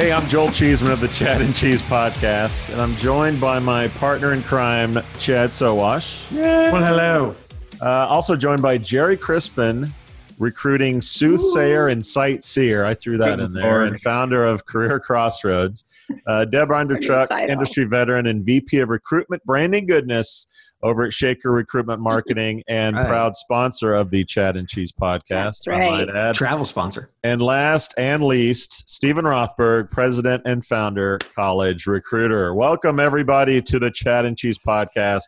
Hey, 0.00 0.12
I'm 0.12 0.26
Joel 0.28 0.50
Cheeseman 0.50 0.92
of 0.92 1.00
the 1.00 1.08
Chad 1.08 1.42
and 1.42 1.54
Cheese 1.54 1.82
Podcast, 1.82 2.72
and 2.72 2.80
I'm 2.80 2.96
joined 2.96 3.38
by 3.38 3.58
my 3.58 3.88
partner 3.88 4.32
in 4.32 4.42
crime, 4.42 4.94
Chad 5.18 5.50
Sowash. 5.50 6.32
Well, 6.32 6.82
hello. 6.82 7.34
Uh, 7.82 8.08
also 8.08 8.34
joined 8.34 8.62
by 8.62 8.78
Gerry 8.78 9.18
Crispin, 9.18 9.92
recruiting 10.40 11.00
soothsayer 11.00 11.88
and 11.88 12.04
sightseer. 12.04 12.84
I 12.84 12.94
threw 12.94 13.18
that 13.18 13.36
Good 13.36 13.44
in 13.44 13.52
there, 13.52 13.64
Lord. 13.64 13.88
and 13.88 14.00
founder 14.00 14.44
of 14.44 14.64
CareerXRoads. 14.66 15.84
Uh, 16.26 16.44
Deb 16.46 16.68
Andrychuk, 16.68 17.22
excited. 17.22 17.50
industry 17.50 17.84
veteran 17.84 18.26
and 18.26 18.44
VP 18.44 18.78
of 18.78 18.88
Recruitment 18.88 19.44
Branding 19.44 19.86
Goodness 19.86 20.48
over 20.82 21.04
at 21.04 21.12
Shaker 21.12 21.52
Recruitment 21.52 22.00
Marketing, 22.00 22.62
and 22.68 22.96
Right. 22.96 23.06
proud 23.06 23.36
sponsor 23.36 23.92
of 23.92 24.10
the 24.10 24.24
Chad 24.24 24.56
and 24.56 24.66
Cheese 24.66 24.92
Podcast. 24.92 25.28
That's 25.28 25.68
I 25.68 25.72
right. 25.72 26.06
might 26.06 26.16
add. 26.16 26.34
Travel 26.34 26.64
sponsor. 26.64 27.10
And 27.22 27.42
last 27.42 27.92
and 27.98 28.22
least, 28.22 28.88
Steven 28.88 29.26
Rothberg, 29.26 29.90
president 29.90 30.42
and 30.46 30.64
founder, 30.64 31.18
College 31.36 31.86
Recruiter. 31.86 32.54
Welcome, 32.54 32.98
everybody, 32.98 33.60
to 33.60 33.78
the 33.78 33.90
Chad 33.90 34.24
and 34.24 34.38
Cheese 34.38 34.58
Podcast, 34.58 35.24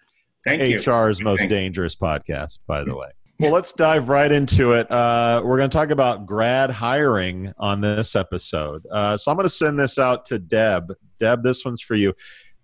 Thank 0.47 0.63
you. 0.63 0.79
HR's 0.81 1.23
most 1.23 1.41
Thank 1.41 1.51
you. 1.51 1.57
dangerous 1.59 1.95
podcast, 1.97 2.61
by 2.67 2.83
the 2.83 2.97
way. 2.97 3.09
Well, 3.43 3.51
let's 3.51 3.73
dive 3.73 4.09
right 4.09 4.31
into 4.31 4.75
it. 4.75 4.89
Uh, 4.89 5.43
we're 5.45 5.57
going 5.57 5.69
to 5.69 5.77
talk 5.77 5.91
about 5.91 6.27
grad 6.27 6.71
hiring 6.71 7.53
on 7.59 7.81
this 7.81 8.15
episode. 8.15 8.87
Uh, 8.87 9.17
so 9.17 9.33
I'm 9.33 9.37
going 9.37 9.47
to 9.49 9.53
send 9.53 9.81
this 9.81 9.99
out 9.99 10.25
to 10.27 10.39
Deb. 10.39 10.95
Deb, 11.19 11.43
this 11.43 11.65
one's 11.65 11.81
for 11.81 11.97
you. 11.97 12.15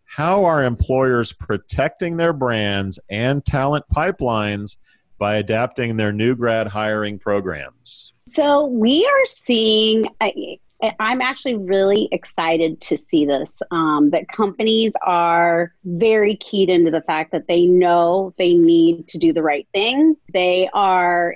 How 0.05 0.45
are 0.45 0.63
employers 0.63 1.33
protecting 1.33 2.17
their 2.17 2.33
brands 2.33 3.01
and 3.11 3.45
talent 3.45 3.87
pipelines 3.93 4.77
by 5.19 5.39
adapting 5.39 5.97
their 5.97 6.13
new 6.13 6.37
grad 6.37 6.69
hiring 6.69 7.19
programs? 7.19 8.13
So 8.29 8.67
we 8.67 9.05
are 9.05 9.27
seeing. 9.27 10.05
I'm 11.01 11.21
actually 11.21 11.57
really 11.57 12.09
excited 12.13 12.81
to 12.83 12.97
see 12.97 13.27
this. 13.27 13.61
Um, 13.73 14.11
that 14.11 14.29
companies 14.29 14.93
are 15.03 15.75
very 15.85 16.37
keyed 16.37 16.71
into 16.71 16.93
the 16.93 17.01
fact 17.01 17.33
that 17.33 17.49
they 17.49 17.67
know 17.67 18.33
they 18.39 18.55
need 18.55 19.09
to 19.09 19.19
do 19.19 19.33
the 19.33 19.43
right 19.43 19.67
thing. 19.73 20.17
They 20.33 20.69
are, 20.73 21.35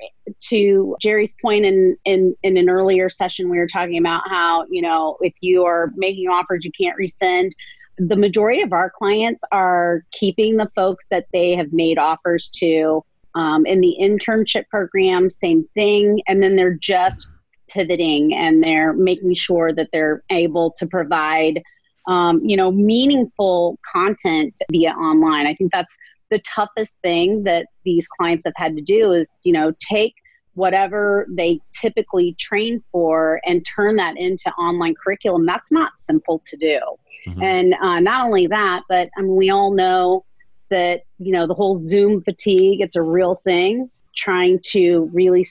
to 0.49 0.97
Gerry's 1.01 1.35
point 1.43 1.65
in, 1.65 1.97
in 2.05 2.37
in 2.45 2.57
an 2.57 2.69
earlier 2.69 3.09
session, 3.09 3.49
we 3.49 3.59
were 3.59 3.67
talking 3.67 3.99
about 3.99 4.23
how 4.29 4.65
you 4.71 4.81
know 4.81 5.17
if 5.21 5.35
you 5.41 5.65
are 5.65 5.93
making 5.97 6.29
offers, 6.29 6.65
you 6.65 6.73
can't 6.79 6.97
rescind. 6.97 7.57
The 7.99 8.17
majority 8.17 8.63
of 8.63 8.73
our 8.73 8.91
clients 8.91 9.43
are 9.51 10.05
keeping 10.13 10.57
the 10.57 10.71
folks 10.75 11.07
that 11.11 11.27
they 11.33 11.57
have 11.57 11.73
made 11.73 11.99
offers 11.99 12.49
to 12.57 13.05
um, 13.35 13.67
in 13.67 13.81
the 13.81 13.97
internship 14.01 14.69
program, 14.69 15.31
same 15.31 15.67
thing. 15.75 16.23
And 16.27 16.43
then 16.43 16.57
they're 16.57 16.75
just 16.75 17.27
pivoting 17.73 18.35
and 18.35 18.63
they're 18.63 18.93
making 18.93 19.35
sure 19.35 19.73
that 19.73 19.89
they're 19.93 20.23
able 20.31 20.73
to 20.79 20.87
provide, 20.87 21.63
um, 22.07 22.41
you 22.45 22.57
know, 22.57 22.71
meaningful 22.71 23.79
content 23.93 24.59
via 24.71 24.91
online. 24.91 25.47
I 25.47 25.55
think 25.55 25.73
that's 25.73 25.97
the 26.31 26.41
toughest 26.41 26.97
thing 27.03 27.45
that 27.45 27.67
these 27.85 28.07
clients 28.09 28.45
have 28.47 28.55
had 28.57 28.77
to 28.77 28.83
do 28.83 29.13
is, 29.13 29.31
you 29.43 29.53
know, 29.53 29.73
take 29.81 30.15
whatever 30.55 31.27
they 31.31 31.61
typically 31.81 32.35
train 32.39 32.83
for 32.93 33.41
and 33.47 33.65
turn 33.65 33.97
that 33.97 34.17
into 34.19 34.51
online 34.53 34.95
curriculum. 35.03 35.47
That's 35.47 35.73
not 35.73 35.97
simple 35.97 36.43
to 36.47 36.57
do. 36.57 36.79
Mhm. 37.27 37.43
And 37.43 37.75
uh, 37.75 38.01
not 38.01 38.27
only 38.27 38.47
that, 38.49 38.83
but 38.89 39.09
I 39.17 39.23
mean, 39.23 39.37
we 39.37 39.51
all 39.51 39.73
know 39.73 40.25
that 40.73 41.03
you 41.19 41.33
know 41.33 41.47
the 41.47 41.55
whole 41.55 41.77
zoom 41.77 42.23
fatigue 42.23 42.81
it's 42.81 42.97
a 42.97 43.03
real 43.03 43.35
thing 43.35 43.91
trying 44.17 44.59
to 44.63 45.11
really 45.13 45.45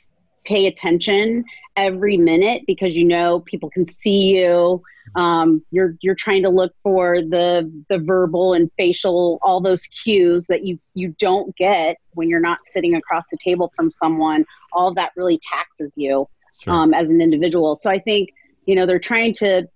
pay 0.46 0.66
attention 0.68 1.46
every 1.76 2.18
minute 2.18 2.64
because 2.68 2.96
you 2.96 3.06
know 3.06 3.40
people 3.42 3.70
can 3.70 3.86
see 3.86 4.38
you 4.38 4.82
um, 5.16 5.64
you're 5.72 5.96
you're 6.02 6.16
trying 6.16 6.44
to 6.44 6.50
look 6.50 6.74
for 6.84 7.22
the 7.22 7.72
the 7.90 7.98
verbal 8.00 8.54
and 8.54 8.70
facial 8.78 9.40
all 9.42 9.62
those 9.62 9.88
cues 9.88 10.48
that 10.48 10.66
you 10.66 10.80
you 10.94 11.16
don't 11.20 11.56
get 11.56 11.98
when 12.14 12.30
you're 12.30 12.40
not 12.40 12.64
sitting 12.64 12.96
across 12.96 13.30
the 13.30 13.38
table 13.44 13.72
from 13.76 13.92
someone 13.92 14.46
all 14.74 14.94
that 14.94 15.12
really 15.16 15.40
taxes 15.42 15.94
you 15.98 16.28
Sure. 16.62 16.74
um, 16.74 16.94
as 16.94 17.10
an 17.10 17.22
individual. 17.22 17.76
So 17.76 17.90
I 17.90 18.00
think 18.00 18.30
you 18.66 18.76
know 18.76 18.86
they're 18.86 19.00
trying 19.00 19.34
to 19.36 19.68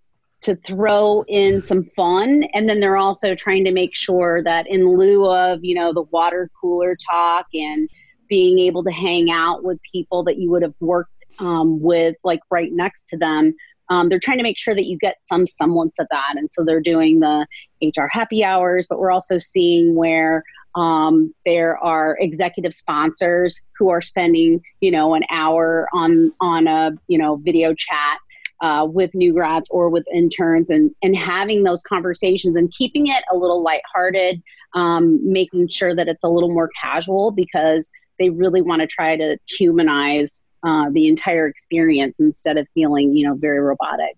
to 0.42 0.56
throw 0.58 1.24
in 1.28 1.59
some 1.62 1.86
fun, 1.96 2.44
and 2.54 2.70
then 2.70 2.80
they're 2.80 2.98
also 2.98 3.34
trying 3.34 3.64
to 3.66 3.72
make 3.72 3.96
sure 3.96 4.44
that 4.44 4.68
in 4.68 4.88
lieu 4.88 5.25
of 5.28 5.64
you 5.64 5.74
know 5.75 5.94
the 5.94 6.04
water 6.04 6.50
cooler 6.62 6.96
talk 7.09 7.48
and 7.56 7.90
being 8.28 8.59
able 8.59 8.84
to 8.84 8.91
hang 8.91 9.31
out 9.31 9.63
with 9.63 9.80
people 9.91 10.24
that 10.24 10.38
you 10.38 10.50
would 10.52 10.62
have 10.62 10.75
worked 10.80 11.12
um, 11.40 11.81
with 11.81 12.16
like 12.24 12.40
right 12.50 12.72
next 12.72 13.08
to 13.09 13.18
them. 13.18 13.53
Um, 13.90 14.09
they're 14.09 14.19
trying 14.19 14.38
to 14.38 14.44
make 14.44 14.58
sure 14.58 14.74
that 14.74 14.86
you 14.86 14.97
get 14.97 15.19
some 15.19 15.46
semblance 15.46 16.00
of 16.00 16.08
that, 16.09 16.36
and 16.38 16.50
so 16.50 16.63
they're 16.63 16.81
doing 16.81 17.19
the 17.19 17.46
HR 17.84 18.08
happy 18.09 18.44
hours. 18.44 18.88
But 18.90 19.00
we're 19.00 19.12
also 19.12 19.38
seeing 19.38 19.96
where 19.96 20.44
um, 20.75 21.34
there 21.46 21.78
are 21.78 22.18
executive 22.19 22.74
sponsors 22.74 23.62
who 23.78 23.90
are 23.90 24.02
spending, 24.02 24.62
you 24.81 24.92
know, 24.92 25.13
an 25.13 25.24
hour 25.31 25.88
on 25.94 26.31
on 26.42 26.68
a 26.68 26.94
you 27.07 27.18
know 27.18 27.38
video 27.38 27.74
chat 27.74 28.19
uh, 28.62 28.88
with 28.90 29.13
new 29.13 29.34
grads 29.34 29.69
or 29.69 29.90
with 29.90 30.06
interns, 30.13 30.69
and 30.69 30.94
and 31.02 31.16
having 31.16 31.63
those 31.63 31.81
conversations 31.84 32.57
and 32.57 32.74
keeping 32.74 33.07
it 33.07 33.24
a 33.31 33.38
little 33.38 33.62
lighthearted, 33.62 34.42
um, 34.74 35.19
making 35.31 35.68
sure 35.68 35.96
that 35.96 36.07
it's 36.07 36.24
a 36.24 36.30
little 36.30 36.52
more 36.52 36.69
casual 36.81 37.31
because 37.31 37.92
they 38.20 38.30
really 38.30 38.62
want 38.62 38.81
to 38.81 38.88
try 38.88 39.16
to 39.16 39.38
humanize 39.48 40.42
uh, 40.64 40.90
the 40.92 41.08
entire 41.08 41.48
experience 41.48 42.16
instead 42.20 42.58
of 42.58 42.68
feeling, 42.74 43.16
you 43.16 43.28
know, 43.28 43.36
very 43.36 43.59
robotic. 43.59 44.16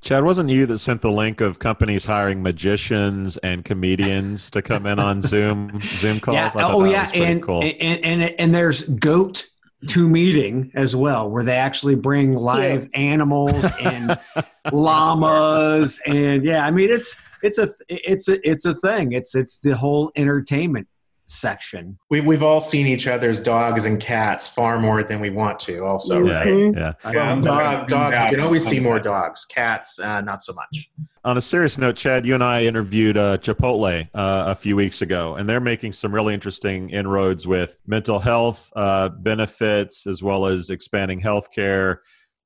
Chad, 0.00 0.22
wasn't 0.22 0.48
you 0.50 0.64
that 0.66 0.78
sent 0.78 1.02
the 1.02 1.10
link 1.10 1.40
of 1.40 1.58
companies 1.58 2.06
hiring 2.06 2.40
magicians 2.40 3.36
and 3.38 3.64
comedians 3.64 4.48
to 4.50 4.62
come 4.62 4.86
in 4.86 5.00
on 5.00 5.22
Zoom 5.22 5.80
Zoom 5.82 6.20
calls? 6.20 6.36
Yeah. 6.36 6.46
I 6.46 6.50
thought 6.50 6.74
Oh, 6.74 6.84
that 6.84 6.90
yeah. 6.90 7.02
was 7.02 7.12
And, 7.14 7.42
cool. 7.42 7.62
and, 7.62 8.04
and 8.04 8.22
and 8.22 8.54
there's 8.54 8.84
Goat 8.84 9.46
2 9.88 10.08
Meeting 10.08 10.70
as 10.74 10.94
well, 10.94 11.28
where 11.28 11.42
they 11.42 11.56
actually 11.56 11.96
bring 11.96 12.34
live 12.34 12.88
animals 12.94 13.64
and 13.80 14.16
llamas, 14.72 16.00
and 16.06 16.44
yeah, 16.44 16.64
I 16.64 16.70
mean 16.70 16.90
it's 16.90 17.16
it's 17.42 17.58
a 17.58 17.68
it's 17.88 18.28
a 18.28 18.48
it's 18.48 18.64
a 18.66 18.74
thing. 18.74 19.12
It's 19.12 19.34
it's 19.34 19.58
the 19.58 19.76
whole 19.76 20.12
entertainment 20.14 20.86
section. 21.28 21.98
We, 22.10 22.20
we've 22.20 22.42
all 22.42 22.60
seen 22.60 22.86
each 22.86 23.06
other's 23.06 23.38
dogs 23.38 23.84
and 23.84 24.00
cats 24.00 24.48
far 24.48 24.78
more 24.78 25.02
than 25.02 25.20
we 25.20 25.30
want 25.30 25.60
to. 25.60 25.84
Also, 25.84 26.24
yeah, 26.26 26.44
Mhm. 26.44 26.76
yeah. 26.76 27.12
Well, 27.12 27.40
dog, 27.40 27.86
dogs. 27.86 28.16
You 28.24 28.36
can 28.36 28.40
always 28.40 28.66
see 28.66 28.80
more 28.80 28.98
dogs. 28.98 29.44
Cats, 29.44 29.98
uh, 29.98 30.22
not 30.22 30.42
so 30.42 30.54
much. 30.54 30.90
On 31.24 31.36
a 31.36 31.40
serious 31.40 31.76
note, 31.76 31.96
Chad, 31.96 32.24
you 32.24 32.32
and 32.34 32.42
I 32.42 32.64
interviewed 32.64 33.18
uh, 33.18 33.36
Chipotle 33.38 34.08
uh, 34.14 34.44
a 34.46 34.54
few 34.54 34.74
weeks 34.74 35.02
ago, 35.02 35.34
and 35.36 35.46
they're 35.48 35.60
making 35.60 35.92
some 35.92 36.14
really 36.14 36.32
interesting 36.32 36.88
inroads 36.90 37.46
with 37.46 37.76
mental 37.86 38.18
health 38.18 38.72
uh, 38.74 39.10
benefits 39.10 40.06
as 40.06 40.22
well 40.22 40.46
as 40.46 40.70
expanding 40.70 41.20
healthcare, 41.20 41.98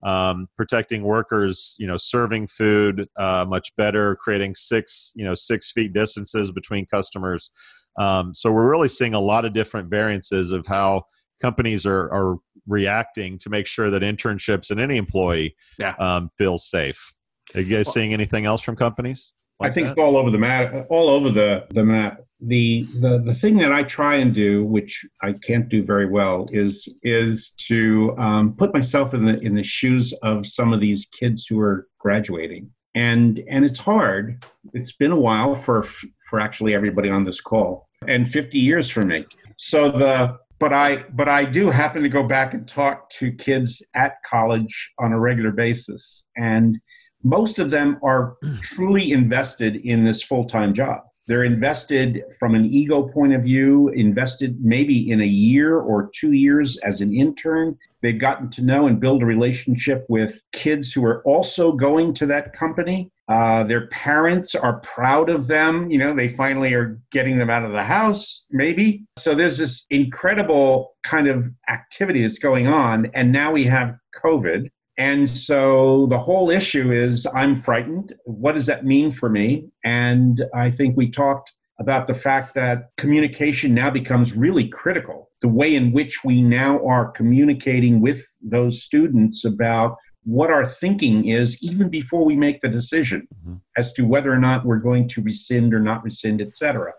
um, 0.03 0.49
protecting 0.57 1.05
workers, 1.05 1.77
you 1.79 1.87
know, 1.87 1.97
serving 1.97 2.49
food 2.49 3.09
uh, 3.17 3.45
much 3.49 3.71
better, 3.77 4.17
creating 4.17 4.57
six, 4.57 5.13
you 5.15 5.25
know, 5.25 5.35
six 5.35 5.71
feet 5.71 5.93
distances 5.93 6.51
between 6.51 6.85
customers. 6.87 7.53
Um, 7.99 8.35
so 8.35 8.51
we're 8.51 8.71
really 8.71 8.89
seeing 8.89 9.15
a 9.15 9.21
lot 9.21 9.45
of 9.45 9.53
different 9.53 9.89
variances 9.91 10.51
of 10.53 10.67
how 10.67 11.05
companies 11.41 11.85
are, 11.87 12.13
are 12.13 12.37
reacting 12.67 13.39
to 13.39 13.51
make 13.51 13.67
sure 13.67 13.91
that 13.91 14.03
internships 14.03 14.71
and 14.71 14.81
any 14.81 14.97
employee 14.97 15.57
Yeah. 15.79 15.95
um, 15.99 16.31
feels 16.39 16.69
safe. 16.69 17.15
Are 17.55 17.61
you 17.61 17.77
guys 17.77 17.93
seeing 17.93 18.13
anything 18.13 18.47
else 18.47 18.63
from 18.63 18.77
companies? 18.77 19.33
I 19.61 19.71
think 19.71 19.87
that? 19.87 19.93
it's 19.93 20.01
all 20.01 20.17
over 20.17 20.31
the 20.31 20.39
map, 20.39 20.87
all 20.91 21.09
over 21.09 21.31
the 21.31 21.67
the 21.71 21.85
map. 21.85 22.21
The 22.41 22.83
the 23.01 23.19
the 23.19 23.35
thing 23.35 23.57
that 23.59 23.73
I 23.73 23.85
try 23.85 24.17
and 24.17 24.35
do, 24.35 24.65
which 24.65 25.05
I 25.23 25.35
can't 25.35 25.69
do 25.69 25.85
very 25.85 26.07
well, 26.07 26.47
is 26.51 26.89
is 27.05 27.51
to 27.69 28.15
um, 28.19 28.55
put 28.57 28.75
myself 28.75 29.15
in 29.15 29.25
the 29.25 29.39
in 29.41 29.55
the 29.55 29.63
shoes 29.63 30.13
of 30.23 30.47
some 30.47 30.73
of 30.73 30.81
these 30.81 31.07
kids 31.07 31.47
who 31.47 31.61
are 31.61 31.87
graduating, 31.99 32.71
and 32.97 33.41
and 33.49 33.65
it's 33.65 33.79
hard. 33.79 34.45
It's 34.73 34.93
been 34.93 35.13
a 35.13 35.17
while 35.17 35.55
for 35.55 35.83
for 35.83 36.41
actually 36.41 36.75
everybody 36.75 37.11
on 37.11 37.25
this 37.25 37.41
call, 37.41 37.89
and 38.07 38.29
50 38.29 38.59
years 38.59 38.89
for 38.91 39.03
me. 39.03 39.27
So 39.57 39.91
the 39.91 40.39
but 40.59 40.73
I 40.73 41.05
but 41.13 41.29
I 41.29 41.45
do 41.45 41.71
happen 41.71 42.03
to 42.03 42.09
go 42.09 42.23
back 42.23 42.55
and 42.55 42.69
talk 42.69 43.11
to 43.11 43.33
kids 43.33 43.83
at 43.95 44.15
college 44.25 44.93
on 44.99 45.13
a 45.13 45.19
regular 45.19 45.51
basis, 45.51 46.25
and 46.37 46.79
most 47.23 47.59
of 47.59 47.71
them 47.71 47.99
are 48.03 48.37
truly 48.63 49.13
invested 49.13 49.77
in 49.77 50.05
this 50.05 50.23
full 50.23 50.47
time 50.47 50.73
job. 50.75 51.03
They're 51.27 51.45
invested 51.45 52.25
from 52.39 52.55
an 52.55 52.65
ego 52.67 53.09
point 53.09 53.33
of 53.33 53.43
view, 53.43 53.89
invested 53.91 54.65
maybe 54.65 55.11
in 55.11 55.21
a 55.21 55.27
year 55.27 55.79
or 55.79 56.11
two 56.15 56.33
years 56.33 56.77
as 56.79 57.01
an 57.01 57.15
intern. 57.15 57.79
They've 58.01 58.19
gotten 58.19 58.51
to 58.51 58.63
know 58.63 58.89
and 58.89 58.99
build 58.99 59.23
a 59.23 59.27
relationship 59.27 60.05
with 60.09 60.43
kids 60.53 60.93
who 60.93 61.05
are 61.05 61.23
also 61.23 61.73
going 61.73 62.15
to 62.15 62.27
that 62.27 62.53
company. 62.53 63.11
Uh, 63.29 63.63
their 63.63 63.87
parents 63.87 64.55
are 64.55 64.81
proud 64.81 65.31
of 65.31 65.47
them. 65.47 65.91
You 65.91 65.99
know, 65.99 66.13
they 66.13 66.29
finally 66.29 66.75
are 66.75 66.99
getting 67.13 67.39
them 67.39 67.51
out 67.51 67.65
of 67.65 67.73
the 67.73 67.85
house, 67.85 68.45
maybe. 68.51 69.05
So 69.17 69.35
there's 69.35 69.59
this 69.59 69.87
incredible 69.91 70.97
kind 71.05 71.29
of 71.29 71.49
activity 71.69 72.23
that's 72.23 72.39
going 72.39 72.67
on. 72.67 73.11
And 73.15 73.31
now 73.31 73.53
we 73.53 73.65
have 73.65 73.97
COVID. 74.23 74.69
And 75.03 75.29
so 75.29 76.07
the 76.11 76.19
whole 76.19 76.49
issue 76.49 76.93
is 76.93 77.27
I'm 77.35 77.57
frightened. 77.57 78.13
What 78.25 78.53
does 78.53 78.67
that 78.67 78.85
mean 78.85 79.11
for 79.11 79.29
me? 79.29 79.67
And 79.85 80.45
I 80.55 80.71
think 80.71 80.97
we 80.97 81.11
talked 81.11 81.53
about 81.81 82.07
the 82.07 82.15
fact 82.15 82.55
that 82.55 82.91
communication 82.99 83.75
now 83.75 83.91
becomes 83.91 84.37
really 84.37 84.69
critical. 84.69 85.29
The 85.41 85.49
way 85.49 85.75
in 85.75 85.91
which 85.91 86.23
we 86.23 86.41
now 86.41 86.87
are 86.87 87.11
communicating 87.11 88.01
with 88.01 88.25
those 88.43 88.81
students 88.81 89.45
about 89.45 89.97
what 90.23 90.53
our 90.53 90.65
thinking 90.65 91.27
is 91.27 91.61
even 91.61 91.89
before 91.89 92.25
we 92.25 92.37
make 92.37 92.61
the 92.61 92.69
decision 92.69 93.27
mm-hmm. 93.35 93.57
as 93.77 93.93
to 93.95 94.07
whether 94.07 94.33
or 94.33 94.39
not 94.39 94.65
we're 94.65 94.77
going 94.77 95.09
to 95.09 95.21
rescind 95.21 95.75
or 95.75 95.81
not 95.81 96.05
rescind, 96.05 96.41
etc. 96.41 96.93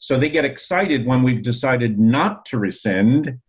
So 0.00 0.16
they 0.16 0.30
get 0.30 0.46
excited 0.46 1.04
when 1.04 1.22
we've 1.22 1.42
decided 1.42 1.98
not 1.98 2.46
to 2.46 2.56
rescind 2.56 3.40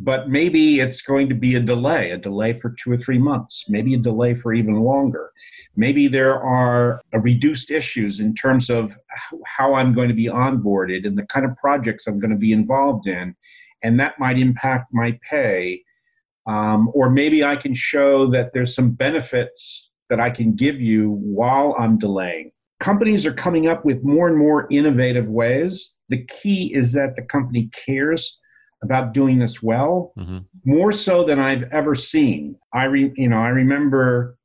but 0.00 0.28
maybe 0.28 0.80
it's 0.80 1.02
going 1.02 1.28
to 1.28 1.34
be 1.34 1.56
a 1.56 1.60
delay, 1.60 2.10
a 2.10 2.16
delay 2.18 2.52
for 2.52 2.70
two 2.70 2.92
or 2.92 2.96
three 2.96 3.18
months, 3.18 3.64
maybe 3.68 3.94
a 3.94 3.98
delay 3.98 4.32
for 4.32 4.52
even 4.52 4.74
longer. 4.76 5.32
Maybe 5.76 6.06
there 6.06 6.40
are 6.40 7.00
reduced 7.12 7.70
issues 7.70 8.20
in 8.20 8.34
terms 8.34 8.70
of 8.70 8.96
how 9.46 9.74
I'm 9.74 9.92
going 9.92 10.08
to 10.08 10.14
be 10.14 10.26
onboarded 10.26 11.06
and 11.06 11.18
the 11.18 11.26
kind 11.26 11.44
of 11.44 11.56
projects 11.56 12.06
I'm 12.06 12.18
going 12.18 12.30
to 12.30 12.36
be 12.36 12.52
involved 12.52 13.06
in, 13.08 13.34
and 13.82 13.98
that 13.98 14.18
might 14.18 14.38
impact 14.38 14.92
my 14.92 15.18
pay. 15.28 15.82
Um, 16.46 16.90
or 16.94 17.10
maybe 17.10 17.44
I 17.44 17.56
can 17.56 17.74
show 17.74 18.26
that 18.28 18.52
there's 18.54 18.74
some 18.74 18.92
benefits 18.92 19.90
that 20.08 20.20
I 20.20 20.30
can 20.30 20.54
give 20.54 20.80
you 20.80 21.10
while 21.10 21.74
I'm 21.78 21.98
delaying. 21.98 22.52
Companies 22.80 23.26
are 23.26 23.32
coming 23.32 23.66
up 23.66 23.84
with 23.84 24.02
more 24.04 24.28
and 24.28 24.38
more 24.38 24.68
innovative 24.70 25.28
ways. 25.28 25.94
The 26.08 26.24
key 26.24 26.72
is 26.72 26.92
that 26.92 27.16
the 27.16 27.22
company 27.22 27.68
cares 27.84 28.38
about 28.82 29.12
doing 29.12 29.38
this 29.38 29.62
well, 29.62 30.12
mm-hmm. 30.18 30.38
more 30.64 30.92
so 30.92 31.24
than 31.24 31.38
I've 31.38 31.64
ever 31.64 31.94
seen. 31.94 32.56
I 32.72 32.84
re, 32.84 33.12
you 33.16 33.28
know 33.28 33.38
I 33.38 33.48
remember 33.48 34.36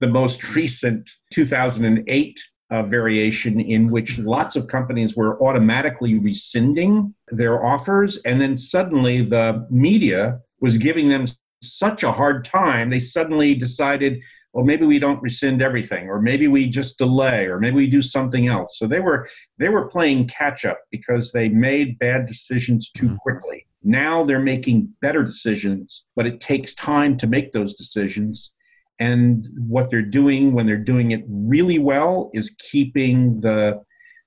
the 0.00 0.08
most 0.08 0.42
recent 0.54 1.10
2008 1.32 2.40
uh, 2.70 2.82
variation 2.84 3.60
in 3.60 3.90
which 3.90 4.18
lots 4.18 4.56
of 4.56 4.66
companies 4.66 5.14
were 5.14 5.42
automatically 5.42 6.18
rescinding 6.18 7.14
their 7.28 7.64
offers, 7.64 8.18
and 8.24 8.40
then 8.40 8.56
suddenly 8.56 9.20
the 9.20 9.66
media 9.70 10.40
was 10.60 10.78
giving 10.78 11.08
them 11.08 11.26
such 11.62 12.02
a 12.02 12.12
hard 12.12 12.44
time. 12.44 12.90
They 12.90 13.00
suddenly 13.00 13.54
decided 13.54 14.22
well 14.52 14.64
maybe 14.64 14.86
we 14.86 14.98
don't 14.98 15.22
rescind 15.22 15.62
everything 15.62 16.08
or 16.08 16.20
maybe 16.20 16.48
we 16.48 16.68
just 16.68 16.98
delay 16.98 17.46
or 17.46 17.58
maybe 17.58 17.76
we 17.76 17.86
do 17.86 18.02
something 18.02 18.48
else 18.48 18.78
so 18.78 18.86
they 18.86 19.00
were 19.00 19.28
they 19.58 19.68
were 19.68 19.88
playing 19.88 20.28
catch 20.28 20.64
up 20.64 20.78
because 20.90 21.32
they 21.32 21.48
made 21.48 21.98
bad 21.98 22.26
decisions 22.26 22.90
too 22.90 23.06
mm-hmm. 23.06 23.16
quickly 23.16 23.66
now 23.84 24.24
they're 24.24 24.40
making 24.40 24.88
better 25.00 25.22
decisions, 25.22 26.04
but 26.14 26.26
it 26.26 26.40
takes 26.40 26.74
time 26.74 27.16
to 27.18 27.26
make 27.26 27.52
those 27.52 27.74
decisions. 27.74 28.52
And 28.98 29.48
what 29.66 29.90
they're 29.90 30.02
doing 30.02 30.52
when 30.52 30.66
they're 30.66 30.76
doing 30.76 31.10
it 31.10 31.24
really 31.28 31.78
well 31.78 32.30
is 32.32 32.54
keeping 32.58 33.40
the 33.40 33.82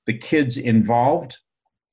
the 0.06 0.18
kids 0.18 0.58
involved 0.58 1.38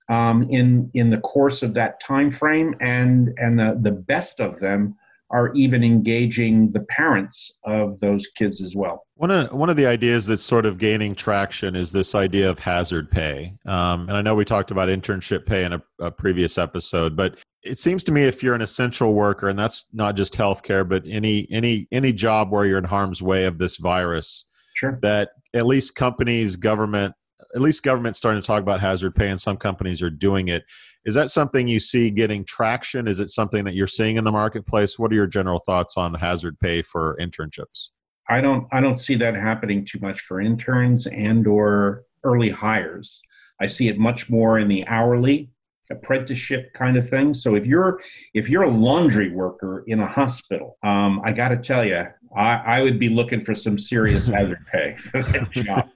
um, 0.09 0.43
in 0.51 0.91
in 0.93 1.11
the 1.11 1.21
course 1.21 1.63
of 1.63 1.75
that 1.75 2.01
time 2.01 2.31
frame, 2.31 2.75
and 2.81 3.31
and 3.39 3.59
the 3.59 3.79
the 3.81 3.93
best 3.93 4.41
of 4.41 4.61
them 4.61 4.97
are 5.33 5.53
even 5.55 5.83
engaging 5.83 6.71
the 6.73 6.81
parents 6.81 7.59
of 7.65 7.99
those 8.01 8.27
kids 8.27 8.61
as 8.61 8.77
well. 8.77 9.07
One 9.15 9.31
of 9.31 9.53
one 9.53 9.71
of 9.71 9.77
the 9.77 9.87
ideas 9.87 10.27
that's 10.27 10.43
sort 10.43 10.67
of 10.67 10.79
gaining 10.79 11.15
traction 11.15 11.75
is 11.75 11.91
this 11.91 12.15
idea 12.15 12.51
of 12.51 12.59
hazard 12.59 13.11
pay, 13.11 13.55
um, 13.67 14.09
and 14.09 14.17
I 14.17 14.23
know 14.23 14.35
we 14.35 14.45
talked 14.45 14.71
about 14.71 14.89
internship 14.89 15.47
pay 15.47 15.65
in 15.65 15.73
a, 15.73 15.83
a, 16.01 16.11
previous 16.11 16.59
episode, 16.59 17.17
but 17.17 17.39
it 17.63 17.79
seems 17.79 18.05
to 18.05 18.13
me 18.13 18.25
if 18.25 18.43
you're 18.43 18.55
an 18.55 18.61
essential 18.61 19.15
worker, 19.15 19.49
and 19.49 19.59
that's 19.59 19.85
not 19.93 20.17
just 20.17 20.35
healthcare, 20.35 20.87
but 20.87 21.05
any 21.07 21.47
any 21.51 21.89
any 21.91 22.13
job 22.13 22.51
where 22.51 22.67
you're 22.67 22.79
in 22.79 22.85
harm's 22.85 23.23
way 23.23 23.45
of 23.45 23.59
this 23.59 23.77
virus, 23.77 24.45
sure. 24.75 24.99
that 25.03 25.31
at 25.55 25.67
least 25.67 25.95
companies, 25.95 26.57
government, 26.57 27.15
at 27.55 27.61
least 27.61 27.83
government's 27.83 28.19
starting 28.19 28.41
to 28.41 28.47
talk 28.47 28.63
about 28.63 28.81
hazard 28.81 29.15
pay, 29.15 29.29
and 29.29 29.41
some 29.41 29.57
companies 29.57 30.03
are 30.03 30.11
doing 30.11 30.49
it. 30.49 30.65
Is 31.05 31.15
that 31.15 31.31
something 31.31 31.69
you 31.69 31.81
see 31.81 32.11
getting 32.11 32.45
traction? 32.45 33.09
Is 33.09 33.21
it 33.21 33.29
something 33.29 33.65
that 33.65 33.75
you're 33.75 33.87
seeing 33.87 34.17
in 34.17 34.25
the 34.25 34.33
marketplace? 34.33 34.99
What 34.99 35.13
are 35.13 35.17
your 35.17 35.27
general 35.27 35.61
thoughts 35.61 35.97
on 35.97 36.15
hazard 36.15 36.59
pay 36.61 36.83
for 36.83 37.17
internships? 37.21 37.89
I 38.29 38.41
don't 38.41 38.67
I 38.73 38.81
don't 38.81 39.01
see 39.01 39.17
that 39.17 39.35
happening 39.35 39.85
too 39.85 39.99
much 40.01 40.21
for 40.21 40.41
interns 40.41 41.07
and 41.07 41.47
or 41.47 42.05
early 42.25 42.51
hires. 42.51 43.21
I 43.61 43.67
see 43.67 43.89
it 43.89 43.99
much 43.99 44.31
more 44.31 44.59
in 44.59 44.69
the 44.69 44.87
hourly 44.87 45.51
apprenticeship 45.91 46.73
kind 46.73 46.97
of 46.97 47.09
thing. 47.09 47.35
So 47.35 47.55
if 47.55 47.67
you're 47.67 48.01
if 48.35 48.49
you're 48.49 48.63
a 48.63 48.71
laundry 48.71 49.31
worker 49.31 49.85
in 49.87 50.01
a 50.01 50.07
hospital, 50.07 50.79
um, 50.83 51.21
I 51.25 51.33
got 51.33 51.51
to 51.51 51.57
tell 51.57 51.85
you, 51.85 52.07
I, 52.35 52.55
I, 52.57 52.83
would 52.83 52.99
be 52.99 53.09
looking 53.09 53.41
for 53.41 53.55
some 53.55 53.79
serious 53.79 54.27
hazard 54.29 54.65
pay 54.73 54.97
for 54.97 55.23
that 55.23 55.51
job. 55.51 55.89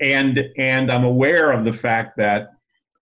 And 0.00 0.48
and 0.56 0.90
I'm 0.90 1.04
aware 1.04 1.52
of 1.52 1.64
the 1.64 1.72
fact 1.72 2.16
that 2.16 2.48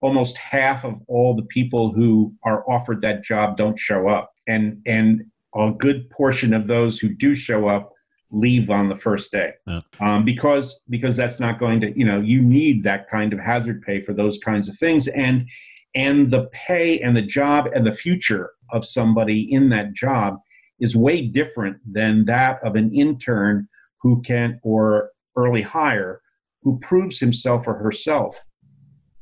almost 0.00 0.36
half 0.36 0.84
of 0.84 1.00
all 1.08 1.34
the 1.34 1.44
people 1.44 1.92
who 1.92 2.32
are 2.44 2.68
offered 2.70 3.00
that 3.02 3.24
job 3.24 3.56
don't 3.56 3.78
show 3.78 4.08
up, 4.08 4.32
and 4.46 4.80
and 4.86 5.24
a 5.54 5.72
good 5.72 6.08
portion 6.10 6.52
of 6.52 6.66
those 6.66 6.98
who 6.98 7.08
do 7.08 7.34
show 7.34 7.66
up 7.66 7.92
leave 8.30 8.68
on 8.70 8.88
the 8.88 8.94
first 8.96 9.32
day. 9.32 9.52
Yeah. 9.66 9.80
um, 10.00 10.24
because 10.24 10.82
because 10.88 11.16
that's 11.16 11.40
not 11.40 11.58
going 11.58 11.80
to 11.80 11.98
you 11.98 12.04
know 12.04 12.20
you 12.20 12.42
need 12.42 12.82
that 12.84 13.08
kind 13.08 13.32
of 13.32 13.40
hazard 13.40 13.82
pay 13.82 14.00
for 14.00 14.12
those 14.12 14.38
kinds 14.38 14.68
of 14.68 14.76
things. 14.76 15.08
And 15.08 15.48
and 15.94 16.30
the 16.30 16.48
pay 16.52 16.98
and 17.00 17.16
the 17.16 17.22
job 17.22 17.68
and 17.74 17.86
the 17.86 17.92
future 17.92 18.50
of 18.70 18.84
somebody 18.84 19.40
in 19.40 19.70
that 19.70 19.94
job 19.94 20.38
is 20.80 20.94
way 20.94 21.22
different 21.22 21.78
than 21.90 22.26
that 22.26 22.62
of 22.62 22.76
an 22.76 22.94
intern 22.94 23.68
who 24.00 24.22
can 24.22 24.60
or 24.62 25.10
early 25.36 25.62
hire 25.62 26.20
who 26.62 26.78
proves 26.80 27.18
himself 27.18 27.66
or 27.66 27.74
herself 27.74 28.44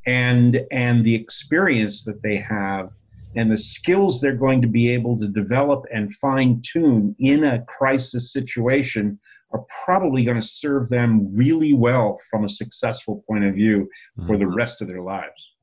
and 0.07 0.61
and 0.71 1.05
the 1.05 1.15
experience 1.15 2.05
that 2.05 2.23
they 2.23 2.37
have 2.37 2.91
and 3.35 3.53
the 3.53 3.59
skills 3.59 4.21
they're 4.21 4.35
going 4.35 4.63
to 4.63 4.69
be 4.69 4.89
able 4.89 5.19
to 5.19 5.29
develop 5.29 5.85
and 5.93 6.15
fine 6.15 6.63
tune 6.65 7.15
in 7.19 7.45
a 7.45 7.63
crisis 7.65 8.33
situation 8.33 9.19
are 9.53 9.65
probably 9.85 10.25
going 10.25 10.41
to 10.41 10.47
serve 10.47 10.89
them 10.89 11.29
really 11.35 11.73
well 11.73 12.19
from 12.31 12.45
a 12.45 12.49
successful 12.49 13.23
point 13.29 13.45
of 13.45 13.55
view 13.55 13.89
for 14.27 14.37
the 14.37 14.45
mm-hmm. 14.45 14.55
rest 14.55 14.83
of 14.83 14.89
their 14.89 15.03
lives. 15.03 15.55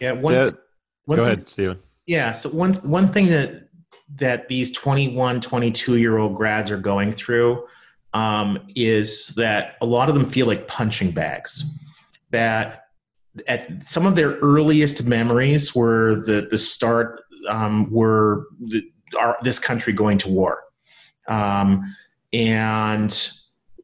Yeah, 0.00 0.12
one, 0.12 0.56
one 1.06 1.16
go 1.16 1.24
thing, 1.24 1.32
ahead, 1.32 1.48
Steven. 1.48 1.82
Yeah, 2.06 2.32
so 2.32 2.50
one 2.50 2.74
one 2.74 3.08
thing 3.08 3.26
that 3.28 3.68
that 4.16 4.48
these 4.48 4.70
21, 4.72 5.40
22 5.40 5.96
year 5.96 6.18
old 6.18 6.36
grads 6.36 6.70
are 6.70 6.78
going 6.78 7.10
through 7.10 7.64
um, 8.14 8.60
is 8.76 9.34
that 9.36 9.74
a 9.80 9.86
lot 9.86 10.08
of 10.08 10.14
them 10.14 10.24
feel 10.24 10.46
like 10.46 10.66
punching 10.68 11.10
bags. 11.10 11.78
That 12.30 12.84
at 13.48 13.82
some 13.82 14.06
of 14.06 14.14
their 14.14 14.36
earliest 14.38 15.04
memories 15.04 15.74
were 15.74 16.22
the 16.24 16.46
the 16.50 16.58
start 16.58 17.20
um, 17.48 17.90
were 17.90 18.46
the, 18.60 18.82
our, 19.18 19.36
this 19.42 19.58
country 19.58 19.92
going 19.92 20.18
to 20.18 20.28
war, 20.28 20.62
um, 21.28 21.82
and 22.32 23.30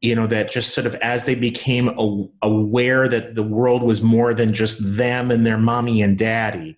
you 0.01 0.15
know 0.15 0.27
that 0.27 0.49
just 0.49 0.73
sort 0.73 0.87
of 0.87 0.95
as 0.95 1.25
they 1.25 1.35
became 1.35 1.89
a, 1.89 2.25
aware 2.41 3.07
that 3.07 3.35
the 3.35 3.43
world 3.43 3.83
was 3.83 4.01
more 4.01 4.33
than 4.33 4.53
just 4.53 4.79
them 4.97 5.29
and 5.29 5.45
their 5.45 5.57
mommy 5.57 6.01
and 6.01 6.17
daddy. 6.17 6.77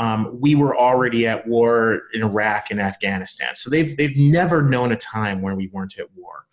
Um, 0.00 0.38
we 0.40 0.54
were 0.54 0.78
already 0.78 1.26
at 1.26 1.48
war 1.48 2.02
in 2.14 2.22
Iraq 2.22 2.70
and 2.70 2.80
Afghanistan, 2.80 3.54
so 3.54 3.70
they've 3.70 3.96
they've 3.96 4.16
never 4.16 4.62
known 4.62 4.92
a 4.92 4.96
time 4.96 5.42
where 5.42 5.54
we 5.54 5.68
weren't 5.68 5.98
at 5.98 6.06
war. 6.16 6.47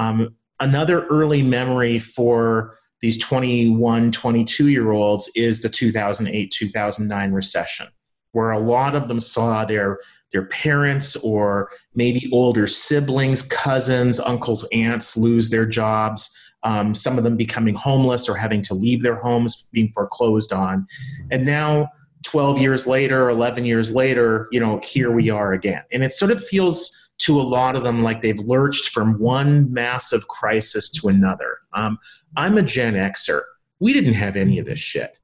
Um, 0.00 0.34
another 0.60 1.06
early 1.08 1.42
memory 1.42 1.98
for 1.98 2.74
these 3.02 3.18
21, 3.18 4.12
22 4.12 4.68
year 4.68 4.92
olds 4.92 5.30
is 5.36 5.60
the 5.60 5.68
2008 5.68 6.50
2009 6.50 7.32
recession, 7.32 7.86
where 8.32 8.50
a 8.50 8.58
lot 8.58 8.94
of 8.94 9.08
them 9.08 9.20
saw 9.20 9.66
their, 9.66 9.98
their 10.32 10.46
parents 10.46 11.16
or 11.22 11.70
maybe 11.94 12.30
older 12.32 12.66
siblings, 12.66 13.42
cousins, 13.42 14.18
uncles, 14.18 14.66
aunts 14.72 15.18
lose 15.18 15.50
their 15.50 15.66
jobs. 15.66 16.34
Um, 16.62 16.94
some 16.94 17.18
of 17.18 17.24
them 17.24 17.36
becoming 17.36 17.74
homeless 17.74 18.28
or 18.28 18.36
having 18.36 18.62
to 18.62 18.74
leave 18.74 19.02
their 19.02 19.16
homes, 19.16 19.68
being 19.72 19.90
foreclosed 19.92 20.52
on. 20.52 20.86
And 21.30 21.44
now, 21.44 21.88
12 22.24 22.58
years 22.58 22.86
later, 22.86 23.30
11 23.30 23.64
years 23.64 23.94
later, 23.94 24.46
you 24.52 24.60
know, 24.60 24.78
here 24.82 25.10
we 25.10 25.30
are 25.30 25.52
again. 25.54 25.82
And 25.90 26.04
it 26.04 26.12
sort 26.12 26.30
of 26.30 26.44
feels 26.44 26.99
to 27.20 27.40
a 27.40 27.42
lot 27.42 27.76
of 27.76 27.82
them 27.84 28.02
like 28.02 28.22
they've 28.22 28.38
lurched 28.40 28.88
from 28.90 29.18
one 29.18 29.72
massive 29.72 30.26
crisis 30.28 30.90
to 30.90 31.08
another. 31.08 31.58
Um, 31.72 31.98
I'm 32.36 32.56
a 32.58 32.62
Gen 32.62 32.94
Xer. 32.94 33.40
We 33.78 33.92
didn't 33.92 34.14
have 34.14 34.36
any 34.36 34.58
of 34.58 34.66
this 34.66 34.78
shit. 34.80 35.18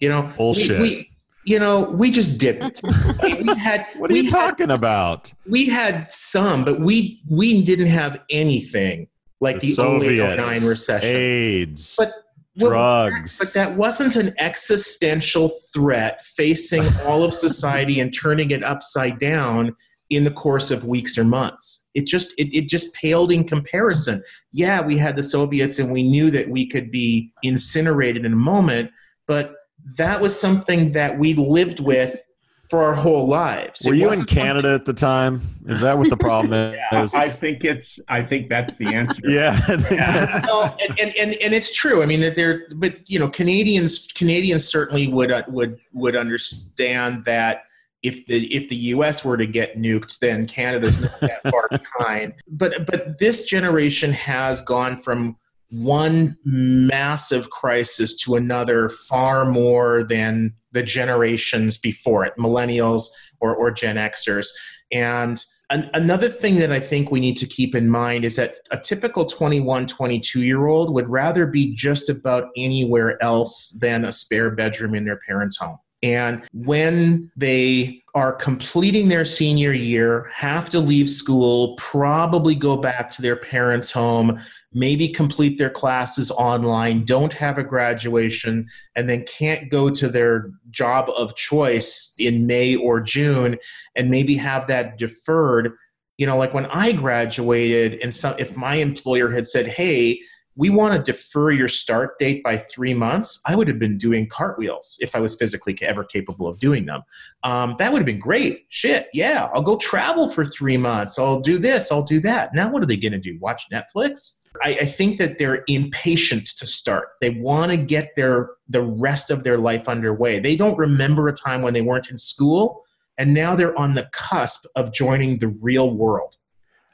You 0.00 0.08
know, 0.08 0.32
Bullshit. 0.36 0.80
We, 0.80 0.88
we, 0.88 1.10
you 1.46 1.58
know, 1.58 1.82
we 1.82 2.10
just 2.10 2.38
didn't. 2.38 2.80
we 3.22 3.54
had. 3.56 3.86
What 3.96 4.10
are 4.10 4.14
we 4.14 4.20
you 4.20 4.30
had- 4.30 4.40
talking 4.50 4.70
about? 4.70 5.32
we 5.46 5.66
had 5.66 6.10
some, 6.10 6.64
but 6.64 6.80
we 6.80 7.22
we 7.28 7.62
didn't 7.62 7.86
have 7.86 8.20
anything 8.30 9.08
like 9.40 9.60
the, 9.60 9.68
08 9.70 9.74
Soviets, 9.74 10.36
09 10.62 10.68
recession. 10.68 11.08
AIDS, 11.16 11.94
But 11.98 12.12
drugs. 12.58 13.38
But 13.38 13.52
that 13.54 13.76
wasn't 13.76 14.16
an 14.16 14.34
existential 14.38 15.50
threat 15.74 16.24
facing 16.24 16.84
all 17.04 17.22
of 17.22 17.34
society 17.34 18.00
and 18.00 18.14
turning 18.14 18.50
it 18.50 18.62
upside 18.64 19.18
down 19.20 19.76
in 20.10 20.24
the 20.24 20.30
course 20.30 20.70
of 20.70 20.84
weeks 20.84 21.18
or 21.18 21.24
months. 21.24 21.88
It 21.94 22.06
just 22.06 22.38
it, 22.38 22.56
it 22.56 22.68
just 22.68 22.94
paled 22.94 23.32
in 23.32 23.44
comparison. 23.44 24.22
Yeah, 24.52 24.80
we 24.80 24.96
had 24.98 25.16
the 25.16 25.22
Soviets 25.22 25.78
and 25.78 25.92
we 25.92 26.02
knew 26.02 26.30
that 26.30 26.48
we 26.48 26.66
could 26.66 26.90
be 26.90 27.32
incinerated 27.42 28.24
in 28.24 28.32
a 28.32 28.36
moment, 28.36 28.90
but 29.26 29.54
that 29.96 30.20
was 30.20 30.38
something 30.38 30.92
that 30.92 31.18
we 31.18 31.34
lived 31.34 31.80
with 31.80 32.20
for 32.68 32.82
our 32.82 32.94
whole 32.94 33.28
lives. 33.28 33.82
Were 33.86 33.94
It 33.94 33.98
you 33.98 34.12
in 34.12 34.24
Canada 34.24 34.74
at 34.74 34.84
the 34.84 34.92
time? 34.92 35.40
Is 35.66 35.80
that 35.82 35.96
what 35.96 36.10
the 36.10 36.16
problem 36.16 36.74
is? 36.92 37.14
I 37.14 37.28
think 37.28 37.64
it's. 37.64 38.00
I 38.08 38.22
think 38.22 38.48
that's 38.48 38.76
the 38.76 38.86
answer. 38.86 39.22
yeah, 39.28 39.52
I 39.68 39.76
think 39.76 40.00
that's- 40.00 40.42
no, 40.44 40.74
and, 40.88 40.98
and, 40.98 41.16
and, 41.16 41.34
and 41.42 41.54
it's 41.54 41.74
true. 41.74 42.02
I 42.02 42.06
mean, 42.06 42.20
that 42.20 42.34
they're, 42.34 42.66
but 42.74 43.08
you 43.08 43.18
know, 43.18 43.28
Canadians 43.28 44.08
Canadians 44.14 44.68
certainly 44.68 45.08
would 45.08 45.30
uh, 45.30 45.42
would 45.48 45.78
would 45.92 46.16
understand 46.16 47.24
that 47.24 47.62
if 48.06 48.26
the 48.26 48.54
if 48.54 48.68
the 48.68 48.76
U.S. 48.76 49.24
were 49.24 49.36
to 49.36 49.46
get 49.46 49.76
nuked, 49.76 50.18
then 50.20 50.46
Canada's 50.46 51.00
not 51.00 51.20
that 51.20 51.50
far 51.50 51.68
behind. 51.98 52.34
But 52.48 52.86
but 52.86 53.18
this 53.18 53.44
generation 53.44 54.12
has 54.12 54.60
gone 54.60 54.96
from 54.96 55.36
one 55.70 56.36
massive 56.44 57.50
crisis 57.50 58.16
to 58.22 58.36
another 58.36 58.88
far 58.88 59.44
more 59.44 60.04
than 60.04 60.54
the 60.72 60.82
generations 60.82 61.76
before 61.78 62.24
it, 62.24 62.34
millennials 62.38 63.08
or, 63.40 63.54
or 63.54 63.70
Gen 63.70 63.96
Xers. 63.96 64.48
And 64.92 65.44
an, 65.70 65.90
another 65.94 66.28
thing 66.28 66.58
that 66.60 66.70
I 66.70 66.78
think 66.78 67.10
we 67.10 67.18
need 67.18 67.36
to 67.38 67.46
keep 67.46 67.74
in 67.74 67.90
mind 67.90 68.24
is 68.24 68.36
that 68.36 68.56
a 68.70 68.78
typical 68.78 69.26
21, 69.26 69.86
22 69.86 70.42
year 70.42 70.66
old 70.66 70.94
would 70.94 71.08
rather 71.08 71.46
be 71.46 71.74
just 71.74 72.08
about 72.08 72.48
anywhere 72.56 73.20
else 73.22 73.76
than 73.80 74.04
a 74.04 74.12
spare 74.12 74.50
bedroom 74.50 74.94
in 74.94 75.04
their 75.04 75.20
parents' 75.26 75.56
home. 75.56 75.78
And 76.06 76.44
when 76.52 77.32
they 77.36 78.04
are 78.14 78.32
completing 78.32 79.08
their 79.08 79.24
senior 79.24 79.72
year, 79.72 80.30
have 80.32 80.70
to 80.70 80.78
leave 80.78 81.10
school, 81.10 81.74
probably 81.78 82.54
go 82.54 82.76
back 82.76 83.10
to 83.10 83.22
their 83.22 83.34
parents' 83.34 83.90
home, 83.90 84.40
maybe 84.72 85.08
complete 85.08 85.58
their 85.58 85.70
classes 85.70 86.30
online, 86.30 87.04
don't 87.04 87.32
have 87.32 87.58
a 87.58 87.64
graduation, 87.64 88.68
and 88.94 89.08
then 89.08 89.24
can't 89.24 89.68
go 89.68 89.90
to 89.90 90.08
their 90.08 90.50
job 90.70 91.10
of 91.16 91.34
choice 91.34 92.14
in 92.20 92.46
May 92.46 92.76
or 92.76 93.00
June, 93.00 93.58
and 93.96 94.08
maybe 94.08 94.36
have 94.36 94.68
that 94.68 94.98
deferred. 94.98 95.72
You 96.18 96.26
know, 96.26 96.36
like 96.36 96.54
when 96.54 96.66
I 96.66 96.92
graduated, 96.92 98.00
and 98.00 98.14
some, 98.14 98.36
if 98.38 98.56
my 98.56 98.76
employer 98.76 99.30
had 99.30 99.48
said, 99.48 99.66
hey, 99.66 100.20
we 100.56 100.70
want 100.70 100.94
to 100.94 101.12
defer 101.12 101.50
your 101.50 101.68
start 101.68 102.18
date 102.18 102.42
by 102.42 102.56
three 102.56 102.94
months, 102.94 103.42
I 103.46 103.54
would 103.54 103.68
have 103.68 103.78
been 103.78 103.98
doing 103.98 104.26
cartwheels 104.26 104.96
if 105.00 105.14
I 105.14 105.20
was 105.20 105.36
physically 105.36 105.76
ever 105.82 106.02
capable 106.02 106.48
of 106.48 106.58
doing 106.58 106.86
them. 106.86 107.02
Um, 107.42 107.76
that 107.78 107.92
would 107.92 107.98
have 107.98 108.06
been 108.06 108.18
great. 108.18 108.64
Shit, 108.70 109.08
yeah, 109.12 109.50
I'll 109.52 109.62
go 109.62 109.76
travel 109.76 110.30
for 110.30 110.44
three 110.44 110.78
months. 110.78 111.18
I'll 111.18 111.40
do 111.40 111.58
this, 111.58 111.92
I'll 111.92 112.04
do 112.04 112.20
that. 112.20 112.54
Now, 112.54 112.70
what 112.70 112.82
are 112.82 112.86
they 112.86 112.96
going 112.96 113.12
to 113.12 113.18
do? 113.18 113.38
Watch 113.38 113.64
Netflix? 113.70 114.40
I, 114.64 114.70
I 114.70 114.86
think 114.86 115.18
that 115.18 115.38
they're 115.38 115.62
impatient 115.68 116.46
to 116.56 116.66
start. 116.66 117.08
They 117.20 117.30
want 117.30 117.70
to 117.72 117.76
get 117.76 118.16
their 118.16 118.50
the 118.68 118.82
rest 118.82 119.30
of 119.30 119.44
their 119.44 119.58
life 119.58 119.88
underway. 119.88 120.40
They 120.40 120.56
don't 120.56 120.78
remember 120.78 121.28
a 121.28 121.32
time 121.32 121.62
when 121.62 121.74
they 121.74 121.82
weren't 121.82 122.10
in 122.10 122.16
school, 122.16 122.82
and 123.18 123.34
now 123.34 123.54
they're 123.54 123.78
on 123.78 123.94
the 123.94 124.08
cusp 124.12 124.64
of 124.74 124.92
joining 124.92 125.38
the 125.38 125.48
real 125.48 125.90
world. 125.90 126.38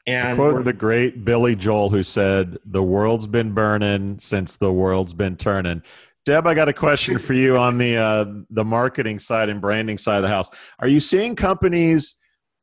And 0.07 0.37
Quote 0.37 0.65
the 0.65 0.73
great 0.73 1.25
Billy 1.25 1.55
Joel, 1.55 1.91
who 1.91 2.03
said, 2.03 2.59
"The 2.65 2.83
world's 2.83 3.27
been 3.27 3.53
burning 3.53 4.19
since 4.19 4.57
the 4.57 4.73
world's 4.73 5.15
been 5.15 5.37
turning." 5.37 5.83
Deb, 6.25 6.47
I 6.47 6.55
got 6.55 6.69
a 6.69 6.73
question 6.73 7.19
for 7.19 7.35
you 7.35 7.57
on 7.57 7.79
the 7.79 7.97
uh, 7.97 8.25
the 8.51 8.65
marketing 8.65 9.19
side 9.19 9.49
and 9.49 9.61
branding 9.61 9.99
side 9.99 10.17
of 10.17 10.23
the 10.23 10.29
house. 10.29 10.51
Are 10.79 10.89
you 10.89 11.01
seeing 11.01 11.37
companies 11.37 12.17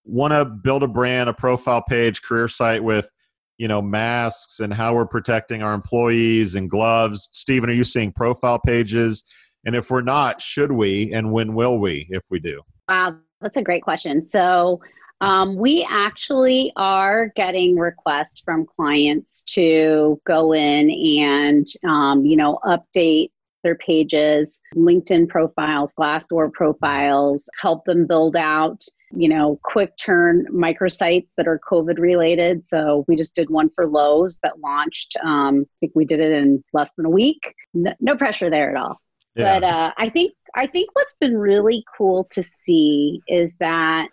want 0.06 0.32
to 0.34 0.46
build 0.46 0.84
a 0.84 0.88
brand, 0.88 1.30
a 1.30 1.34
profile 1.34 1.84
page, 1.88 2.22
career 2.22 2.48
site 2.48 2.84
with, 2.84 3.10
you 3.58 3.68
know, 3.68 3.82
masks 3.82 4.60
and 4.60 4.74
how 4.74 4.94
we're 4.94 5.06
protecting 5.06 5.62
our 5.62 5.74
employees 5.74 6.56
and 6.56 6.70
gloves? 6.70 7.30
Steven, 7.32 7.70
are 7.70 7.74
you 7.74 7.84
seeing 7.84 8.12
profile 8.12 8.60
pages? 8.60 9.24
And 9.66 9.76
if 9.76 9.92
we're 9.92 10.02
not, 10.02 10.42
should 10.42 10.72
we? 10.72 11.12
And 11.14 11.34
when 11.34 11.54
will 11.54 11.80
we? 11.80 12.08
If 12.10 12.24
we 12.30 12.40
do, 12.40 12.62
Wow, 12.88 13.18
that's 13.42 13.58
a 13.58 13.62
great 13.62 13.84
question. 13.84 14.26
So, 14.26 14.82
um, 15.22 15.56
we 15.56 15.86
actually 15.90 16.72
are 16.76 17.32
getting 17.36 17.78
requests 17.78 18.40
from 18.40 18.66
clients 18.66 19.44
to 19.44 20.20
go 20.26 20.54
in 20.54 20.90
and, 20.90 21.68
um, 21.88 22.26
you 22.26 22.38
know, 22.38 22.60
update 22.66 23.32
their 23.64 23.76
pages, 23.76 24.62
LinkedIn 24.76 25.28
profiles, 25.28 25.94
Glassdoor 25.94 26.52
profiles, 26.54 27.50
help 27.60 27.84
them 27.84 28.08
build 28.08 28.38
out, 28.38 28.86
you 29.12 29.28
know, 29.28 29.60
quick 29.64 29.98
turn 29.98 30.46
microsites 30.50 31.32
that 31.36 31.48
are 31.48 31.60
COVID 31.70 32.00
related. 32.00 32.64
So 32.64 33.04
we 33.10 33.18
just 33.18 33.36
did 33.36 33.50
one 33.50 33.70
for 33.76 33.86
Lowe's 33.86 34.40
that 34.44 34.60
launched. 34.60 35.18
Um, 35.22 35.66
I 35.68 35.76
think 35.82 35.92
we 35.94 36.06
did 36.06 36.22
it 36.22 36.32
in 36.32 36.64
less 36.72 36.94
than 36.94 37.06
a 37.06 37.10
week. 37.10 37.54
No, 37.74 37.94
no 38.00 38.16
pressure 38.16 38.50
there 38.50 38.70
at 38.70 38.82
all 38.82 39.02
but 39.40 39.64
uh, 39.64 39.92
I 39.98 40.10
think 40.10 40.34
I 40.56 40.68
think 40.68 40.90
what's 40.94 41.16
been 41.20 41.38
really 41.38 41.84
cool 41.98 42.26
to 42.32 42.44
see 42.44 43.22
is 43.28 43.54
that 43.60 44.10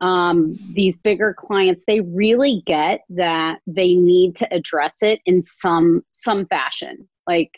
um, 0.00 0.54
these 0.72 0.96
bigger 0.96 1.34
clients 1.34 1.84
they 1.86 2.00
really 2.00 2.62
get 2.66 3.00
that 3.10 3.60
they 3.66 3.94
need 3.94 4.34
to 4.36 4.54
address 4.54 5.02
it 5.02 5.20
in 5.26 5.42
some 5.42 6.02
some 6.12 6.46
fashion. 6.46 7.08
Like 7.26 7.50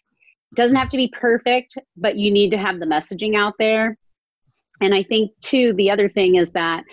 it 0.53 0.57
doesn't 0.57 0.77
have 0.77 0.91
to 0.91 0.97
be 0.97 1.09
perfect, 1.09 1.79
but 1.97 2.17
you 2.17 2.31
need 2.31 2.51
to 2.51 2.59
have 2.59 2.79
the 2.79 2.87
messaging 2.87 3.37
out 3.37 3.55
there. 3.59 3.97
And 4.81 4.95
I 4.95 5.03
think 5.03 5.33
too 5.41 5.73
the 5.75 5.91
other 5.91 6.09
thing 6.09 6.37
is 6.37 6.53
that 6.53 6.85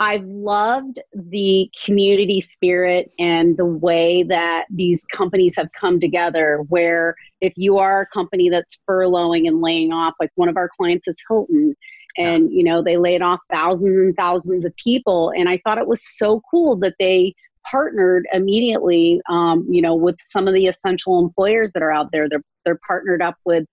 I've 0.00 0.24
loved 0.24 0.98
the 1.12 1.70
community 1.84 2.40
spirit 2.40 3.12
and 3.18 3.58
the 3.58 3.66
way 3.66 4.22
that 4.22 4.64
these 4.70 5.04
companies 5.12 5.56
have 5.56 5.70
come 5.72 6.00
together. 6.00 6.64
Where 6.68 7.14
if 7.42 7.52
you 7.56 7.76
are 7.76 8.02
a 8.02 8.06
company 8.06 8.48
that's 8.48 8.78
furloughing 8.88 9.46
and 9.46 9.60
laying 9.60 9.92
off, 9.92 10.14
like 10.18 10.30
one 10.36 10.48
of 10.48 10.56
our 10.56 10.70
clients 10.74 11.06
is 11.06 11.22
Hilton, 11.28 11.74
and 12.16 12.50
you 12.52 12.62
know 12.64 12.82
they 12.82 12.96
laid 12.96 13.22
off 13.22 13.40
thousands 13.50 13.96
and 13.96 14.16
thousands 14.16 14.64
of 14.64 14.74
people, 14.76 15.32
and 15.36 15.48
I 15.48 15.60
thought 15.64 15.78
it 15.78 15.86
was 15.88 16.02
so 16.18 16.42
cool 16.50 16.76
that 16.76 16.94
they 16.98 17.34
partnered 17.70 18.26
immediately, 18.32 19.20
um, 19.28 19.66
you 19.68 19.82
know, 19.82 19.94
with 19.94 20.16
some 20.24 20.48
of 20.48 20.54
the 20.54 20.66
essential 20.66 21.18
employers 21.18 21.72
that 21.72 21.82
are 21.82 21.92
out 21.92 22.10
there. 22.12 22.28
They're 22.28 22.42
they're 22.64 22.80
partnered 22.86 23.22
up 23.22 23.36
with 23.44 23.64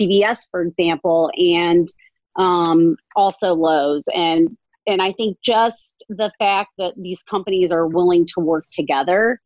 CVS, 0.00 0.46
for 0.50 0.62
example, 0.62 1.30
and 1.36 1.86
um, 2.36 2.96
also 3.16 3.54
Lowe's, 3.54 4.04
and 4.14 4.56
and 4.86 5.00
I 5.02 5.12
think 5.12 5.38
just 5.44 6.02
the 6.08 6.32
fact 6.38 6.70
that 6.78 6.94
these 6.96 7.22
companies 7.22 7.70
are 7.72 7.86
willing 7.86 8.26
to 8.34 8.40
work 8.40 8.64
together, 8.72 9.40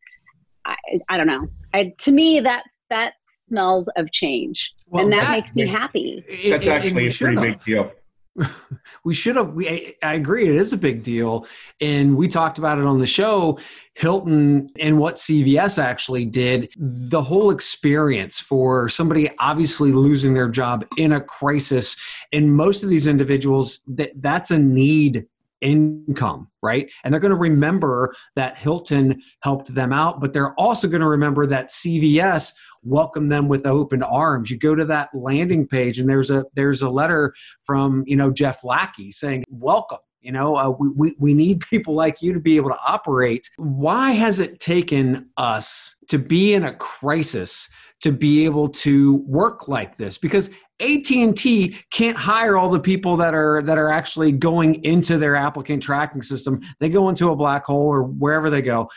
I, 0.65 0.77
I 1.11 1.17
don't 1.19 1.27
know. 1.27 1.47
I, 1.75 1.93
to 1.99 2.13
me, 2.13 2.41
that 2.41 2.65
that 2.91 3.15
smells 3.49 3.89
of 3.97 4.11
change, 4.13 4.73
Well, 4.89 5.05
and 5.05 5.13
that, 5.13 5.23
that- 5.23 5.31
makes 5.31 5.55
me 5.55 5.67
happy. 5.67 6.25
That's 6.27 6.35
And- 6.45 6.53
and 6.55 6.69
actually 6.69 6.93
we 6.93 7.09
a 7.09 7.11
pretty 7.11 7.11
should 7.13 7.41
big 7.41 7.61
deal. 7.65 7.93
we 9.05 9.15
should 9.15 9.37
have 9.37 9.53
we 9.55 9.97
I- 10.03 10.15
agree 10.15 10.49
it 10.49 10.57
is 10.57 10.73
a 10.73 10.77
big 10.77 11.03
deal. 11.03 11.47
And 11.81 12.17
we 12.17 12.29
talked 12.29 12.59
about 12.59 12.79
it 12.79 12.85
on 12.85 12.99
the 12.99 13.07
show 13.07 13.59
hilton 13.95 14.69
and 14.79 14.99
what 14.99 15.15
cvs 15.15 15.83
actually 15.83 16.25
did. 16.27 16.71
The 16.77 17.23
whole 17.23 17.51
experience 17.51 18.39
for 18.39 18.89
somebody 18.89 19.31
obviously 19.39 19.93
losing 19.93 20.35
their 20.35 20.49
job 20.49 20.85
in 20.97 21.13
a 21.13 21.21
crisis 21.21 21.97
and 22.33 22.55
most 22.55 22.83
of 22.83 22.89
these 22.89 23.07
individuals 23.07 23.81
that 23.87 24.11
that's 24.17 24.51
a 24.51 24.59
need 24.59 25.27
income 25.67 26.49
right 26.63 26.89
and 27.05 27.13
they're 27.13 27.21
going 27.21 27.31
to 27.31 27.37
remember 27.37 28.15
that 28.37 28.57
hilton 28.57 29.21
helped 29.41 29.75
them 29.75 29.93
out 29.93 30.21
but 30.21 30.33
they're 30.33 30.55
also 30.55 30.87
going 30.89 31.01
to 31.01 31.09
remember 31.09 31.47
that 31.47 31.69
cvs 31.69 32.53
welcomed 32.85 33.33
them 33.33 33.49
with 33.49 33.67
open 33.67 34.03
arms 34.03 34.51
you 34.51 34.57
go 34.57 34.75
to 34.75 34.85
that 34.85 35.09
landing 35.13 35.67
page 35.67 35.99
and 35.99 36.09
there's 36.09 36.31
a 36.31 36.45
there's 36.55 36.83
a 36.83 36.89
letter 36.89 37.35
from 37.65 38.05
you 38.07 38.17
know 38.17 38.31
Jeff 38.31 38.63
Lackey 38.65 39.11
saying 39.11 39.45
welcome. 39.51 39.99
You 40.27 40.33
know, 40.33 40.57
uh, 40.57 40.71
we, 40.71 40.89
we, 40.89 41.15
we 41.21 41.35
need 41.35 41.61
people 41.71 41.95
like 41.95 42.21
you 42.21 42.33
to 42.33 42.41
be 42.41 42.57
able 42.57 42.71
to 42.71 42.79
operate. 42.87 43.49
Why 43.57 44.11
has 44.11 44.41
it 44.41 44.59
taken 44.59 45.31
us 45.37 45.95
to 46.09 46.19
be 46.19 46.53
in 46.53 46.65
a 46.65 46.75
crisis 46.75 47.69
to 48.03 48.11
be 48.11 48.45
able 48.45 48.69
to 48.69 49.19
work 49.27 49.69
like 49.69 49.97
this? 49.97 50.19
Because 50.19 50.51
AT&T 50.81 51.77
can't 51.91 52.17
hire 52.19 52.57
all 52.57 52.69
the 52.69 52.81
people 52.81 53.17
that 53.17 53.35
are 53.35 53.63
that 53.63 53.79
are 53.79 53.91
actually 53.91 54.33
going 54.33 54.85
into 54.85 55.17
their 55.17 55.37
applicant 55.37 55.83
tracking 55.83 56.23
system. 56.23 56.61
They 56.81 56.89
go 56.89 57.09
into 57.09 57.31
a 57.31 57.37
black 57.37 57.65
hole 57.65 57.87
or 57.87 58.03
wherever 58.03 58.51
they 58.51 58.63
go. 58.63 58.91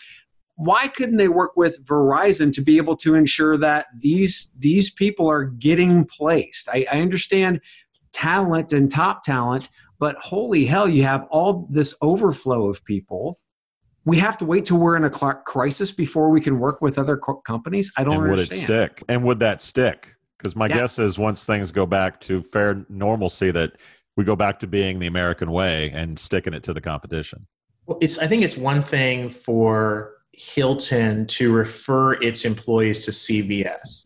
Why 0.56 0.90
couldn't 0.90 1.16
they 1.16 1.30
work 1.30 1.56
with 1.56 1.86
Verizon 1.86 2.52
to 2.54 2.62
be 2.62 2.76
able 2.76 2.98
to 2.98 3.16
ensure 3.16 3.56
that 3.60 3.86
these 3.96 4.52
these 4.58 4.90
people 4.90 5.30
are 5.30 5.46
getting 5.46 6.06
placed? 6.06 6.68
I, 6.68 6.86
I 6.92 7.00
understand 7.00 7.62
talent 8.12 8.74
and 8.74 8.92
top 8.92 9.24
talent, 9.24 9.70
but 10.00 10.16
holy 10.18 10.66
hell, 10.66 10.88
you 10.90 11.04
have 11.04 11.28
all 11.30 11.68
this 11.70 11.94
overflow 12.02 12.68
of 12.70 12.84
people. 12.86 13.40
We 14.06 14.18
have 14.20 14.38
to 14.40 14.46
wait 14.46 14.66
till 14.66 14.78
we're 14.78 14.96
in 14.96 15.04
a 15.04 15.10
crisis 15.10 15.92
before 15.92 16.30
we 16.30 16.40
can 16.42 16.58
work 16.58 16.82
with 16.82 16.98
other 16.98 17.18
co- 17.18 17.42
companies. 17.42 17.92
I 17.98 18.04
don't 18.06 18.14
and 18.16 18.24
understand. 18.32 18.50
would 18.50 18.58
it 18.58 18.62
stick? 18.62 19.04
And 19.10 19.24
would 19.26 19.40
that 19.40 19.62
stick? 19.62 20.16
Because 20.38 20.56
my 20.56 20.68
Yeah. 20.68 20.78
guess 20.78 21.00
is 21.00 21.20
once 21.20 21.46
things 21.46 21.72
go 21.72 21.86
back 21.86 22.20
to 22.22 22.42
fair 22.42 22.86
normalcy, 22.88 23.52
that 23.52 23.74
we 24.16 24.24
go 24.24 24.38
back 24.38 24.58
to 24.60 24.68
being 24.68 25.00
the 25.00 25.08
American 25.08 25.52
way 25.52 25.92
and 25.94 26.18
sticking 26.18 26.54
it 26.54 26.64
to 26.64 26.74
the 26.74 26.82
competition. 26.82 27.46
Well, 27.86 27.98
it's 28.02 28.18
I 28.20 28.28
think 28.28 28.44
it's 28.44 28.56
one 28.58 28.82
thing 28.84 29.30
for 29.32 30.14
Hilton 30.34 31.28
to 31.28 31.52
refer 31.52 32.14
its 32.14 32.46
employees 32.46 33.04
to 33.06 33.12
CVS. 33.12 34.06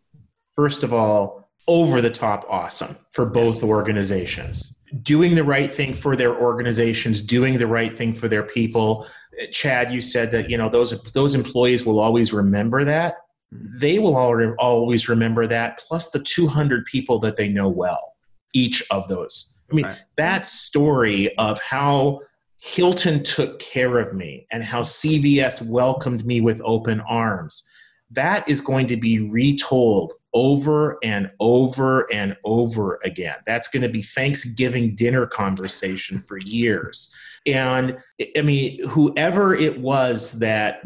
First 0.55 0.83
of 0.83 0.91
all, 0.91 1.51
over 1.67 2.01
the 2.01 2.09
top 2.09 2.45
awesome 2.49 2.95
for 3.11 3.25
both 3.25 3.61
organizations. 3.63 4.77
Doing 5.01 5.35
the 5.35 5.43
right 5.43 5.71
thing 5.71 5.93
for 5.95 6.15
their 6.15 6.35
organizations, 6.39 7.21
doing 7.21 7.57
the 7.57 7.67
right 7.67 7.91
thing 7.91 8.13
for 8.13 8.27
their 8.27 8.43
people. 8.43 9.07
Chad, 9.51 9.91
you 9.91 10.01
said 10.01 10.29
that 10.31 10.49
you 10.49 10.57
know 10.57 10.69
those 10.69 11.01
those 11.13 11.33
employees 11.33 11.85
will 11.85 11.99
always 11.99 12.31
remember 12.31 12.85
that. 12.85 13.15
They 13.51 13.97
will 13.97 14.15
al- 14.17 14.55
always 14.59 15.09
remember 15.09 15.47
that, 15.47 15.79
plus 15.79 16.11
the 16.11 16.19
200 16.23 16.85
people 16.85 17.17
that 17.19 17.37
they 17.37 17.47
know 17.49 17.69
well, 17.69 18.13
each 18.53 18.83
of 18.91 19.07
those. 19.07 19.61
I 19.71 19.75
mean, 19.75 19.85
Right. 19.85 19.97
that 20.17 20.45
story 20.45 21.35
of 21.37 21.59
how 21.61 22.19
Hilton 22.57 23.23
took 23.23 23.59
care 23.59 23.97
of 23.97 24.13
me 24.13 24.45
and 24.51 24.63
how 24.63 24.81
CVS 24.81 25.61
welcomed 25.67 26.25
me 26.25 26.39
with 26.41 26.61
open 26.63 27.01
arms. 27.01 27.67
That 28.13 28.47
is 28.47 28.61
going 28.61 28.87
to 28.87 28.97
be 28.97 29.19
retold 29.19 30.13
over 30.33 30.97
and 31.03 31.29
over 31.39 32.11
and 32.11 32.35
over 32.43 32.99
again. 33.03 33.35
That's 33.45 33.67
going 33.67 33.83
to 33.83 33.89
be 33.89 34.01
Thanksgiving 34.01 34.95
dinner 34.95 35.27
conversation 35.27 36.19
for 36.19 36.37
years. 36.39 37.15
And 37.45 37.97
I 38.35 38.41
mean, 38.41 38.83
whoever 38.87 39.53
it 39.53 39.79
was 39.79 40.39
that 40.39 40.81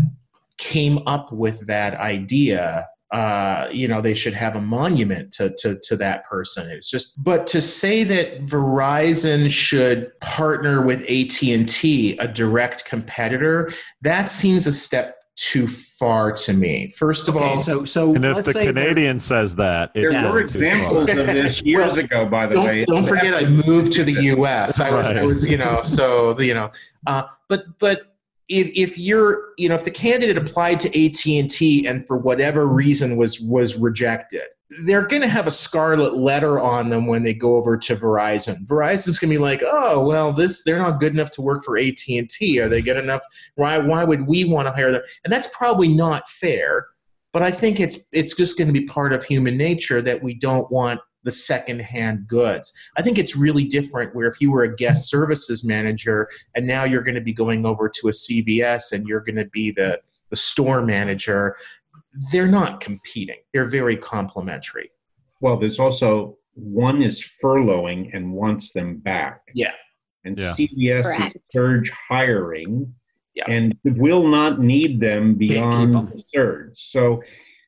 came 0.57 0.99
up 1.07 1.31
with 1.31 1.65
that 1.67 1.95
idea 1.95 2.87
uh, 3.11 3.69
you 3.71 3.87
know 3.87 4.01
they 4.01 4.13
should 4.13 4.33
have 4.33 4.55
a 4.55 4.61
monument 4.61 5.31
to, 5.31 5.55
to 5.57 5.79
to 5.81 5.95
that 5.95 6.25
person 6.25 6.69
it's 6.69 6.89
just 6.89 7.23
but 7.23 7.47
to 7.47 7.61
say 7.61 8.03
that 8.03 8.45
verizon 8.45 9.49
should 9.49 10.11
partner 10.19 10.81
with 10.81 11.03
at&t 11.03 12.17
a 12.17 12.27
direct 12.27 12.83
competitor 12.83 13.69
that 14.01 14.29
seems 14.29 14.67
a 14.67 14.73
step 14.73 15.16
too 15.37 15.67
far 15.67 16.31
to 16.31 16.51
me 16.51 16.87
first 16.87 17.27
of 17.27 17.35
Okay, 17.37 17.45
all 17.45 17.57
so 17.59 17.85
so 17.85 18.13
And 18.15 18.25
if 18.25 18.43
the 18.43 18.53
Canadian 18.53 19.19
says 19.19 19.55
that, 19.57 19.91
it's 19.93 20.13
There 20.13 20.31
were 20.31 20.41
examples 20.41 21.09
of 21.09 21.15
this 21.27 21.61
years 21.63 21.91
Well, 21.93 21.99
ago, 21.99 22.25
by 22.25 22.47
the 22.47 22.55
don't, 22.55 22.65
way. 22.65 22.85
don't 22.85 23.05
forget 23.05 23.35
I 23.35 23.45
moved 23.45 23.91
to 23.93 24.03
the 24.03 24.13
U.S. 24.13 24.79
I 24.79 24.89
was, 24.89 25.07
I 25.07 25.23
was, 25.23 25.47
you 25.47 25.57
know, 25.57 25.83
so 25.83 26.39
you 26.39 26.55
know, 26.55 26.71
uh, 27.05 27.23
but 27.47 27.65
but 27.77 28.15
if 28.49 28.69
if 28.75 28.97
you're, 28.97 29.49
you 29.57 29.69
know, 29.69 29.75
if 29.75 29.85
the 29.85 29.91
candidate 29.91 30.37
applied 30.37 30.79
to 30.81 30.87
AT 31.05 31.25
and 31.27 31.51
T 31.51 31.85
and 31.85 32.05
for 32.07 32.17
whatever 32.17 32.65
reason 32.65 33.15
was 33.17 33.39
was 33.39 33.77
rejected, 33.77 34.41
they're 34.85 35.07
going 35.07 35.21
to 35.21 35.27
have 35.27 35.47
a 35.47 35.51
scarlet 35.51 36.15
letter 36.15 36.59
on 36.59 36.89
them 36.89 37.07
when 37.07 37.23
they 37.23 37.33
go 37.33 37.55
over 37.55 37.77
to 37.77 37.95
Verizon. 37.95 38.65
Verizon's 38.65 39.19
going 39.19 39.31
to 39.31 39.37
be 39.37 39.41
like, 39.41 39.63
oh 39.65 40.05
well, 40.05 40.31
this 40.31 40.63
they're 40.63 40.79
not 40.79 40.99
good 40.99 41.13
enough 41.13 41.31
to 41.31 41.41
work 41.41 41.63
for 41.63 41.77
AT 41.77 41.99
and 42.09 42.29
T. 42.29 42.59
Are 42.59 42.69
they 42.69 42.81
good 42.81 42.97
enough? 42.97 43.23
Why 43.55 43.77
why 43.77 44.03
would 44.03 44.27
we 44.27 44.45
want 44.45 44.67
to 44.67 44.73
hire 44.73 44.91
them? 44.91 45.01
And 45.23 45.31
that's 45.31 45.49
probably 45.53 45.87
not 45.87 46.27
fair. 46.27 46.87
But 47.33 47.43
I 47.43 47.51
think 47.51 47.79
it's 47.79 48.07
it's 48.11 48.35
just 48.35 48.57
going 48.57 48.67
to 48.67 48.79
be 48.79 48.85
part 48.85 49.13
of 49.13 49.23
human 49.23 49.57
nature 49.57 50.01
that 50.01 50.21
we 50.21 50.33
don't 50.33 50.69
want 50.71 51.01
the 51.23 51.31
secondhand 51.31 52.27
goods. 52.27 52.73
I 52.95 53.01
think 53.01 53.17
it's 53.17 53.35
really 53.35 53.65
different 53.65 54.15
where 54.15 54.27
if 54.27 54.39
you 54.39 54.51
were 54.51 54.63
a 54.63 54.75
guest 54.75 55.09
services 55.09 55.65
manager 55.65 56.29
and 56.55 56.65
now 56.65 56.85
you're 56.85 57.01
going 57.03 57.15
to 57.15 57.21
be 57.21 57.33
going 57.33 57.65
over 57.65 57.89
to 57.89 58.07
a 58.07 58.11
CVS 58.11 58.93
and 58.93 59.05
you're 59.07 59.19
going 59.21 59.35
to 59.35 59.45
be 59.45 59.71
the 59.71 59.99
the 60.29 60.35
store 60.35 60.81
manager, 60.81 61.55
they're 62.31 62.47
not 62.47 62.81
competing. 62.81 63.37
They're 63.53 63.69
very 63.69 63.97
complementary. 63.97 64.91
Well, 65.41 65.57
there's 65.57 65.79
also 65.79 66.37
one 66.53 67.01
is 67.03 67.21
furloughing 67.43 68.09
and 68.15 68.33
wants 68.33 68.71
them 68.73 68.97
back. 68.97 69.41
Yeah. 69.53 69.73
And 70.25 70.37
Yeah. 70.37 70.51
CVS 70.53 71.03
Correct. 71.17 71.35
is 71.35 71.41
surge 71.49 71.91
hiring 72.09 72.93
Yeah. 73.35 73.43
and 73.47 73.77
will 73.83 74.27
not 74.27 74.59
need 74.59 74.99
them 74.99 75.35
beyond 75.35 75.91
beyond 75.91 75.95
'em. 75.95 76.11
the 76.11 76.23
surge. 76.33 76.71
So 76.77 77.21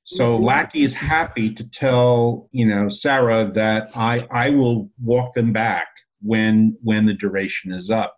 so 0.05 0.39
Mhm. 0.39 0.43
Lackey 0.43 0.81
is 0.83 0.95
happy 0.95 1.53
to 1.53 1.69
tell, 1.69 2.49
you 2.51 2.65
know, 2.65 2.89
Sarah 2.89 3.45
that 3.53 3.91
I 3.95 4.23
I 4.31 4.49
will 4.49 4.89
walk 4.99 5.35
them 5.35 5.53
back 5.53 5.87
when 6.21 6.77
when 6.81 7.05
the 7.05 7.13
duration 7.13 7.71
is 7.73 7.89
up. 7.89 8.17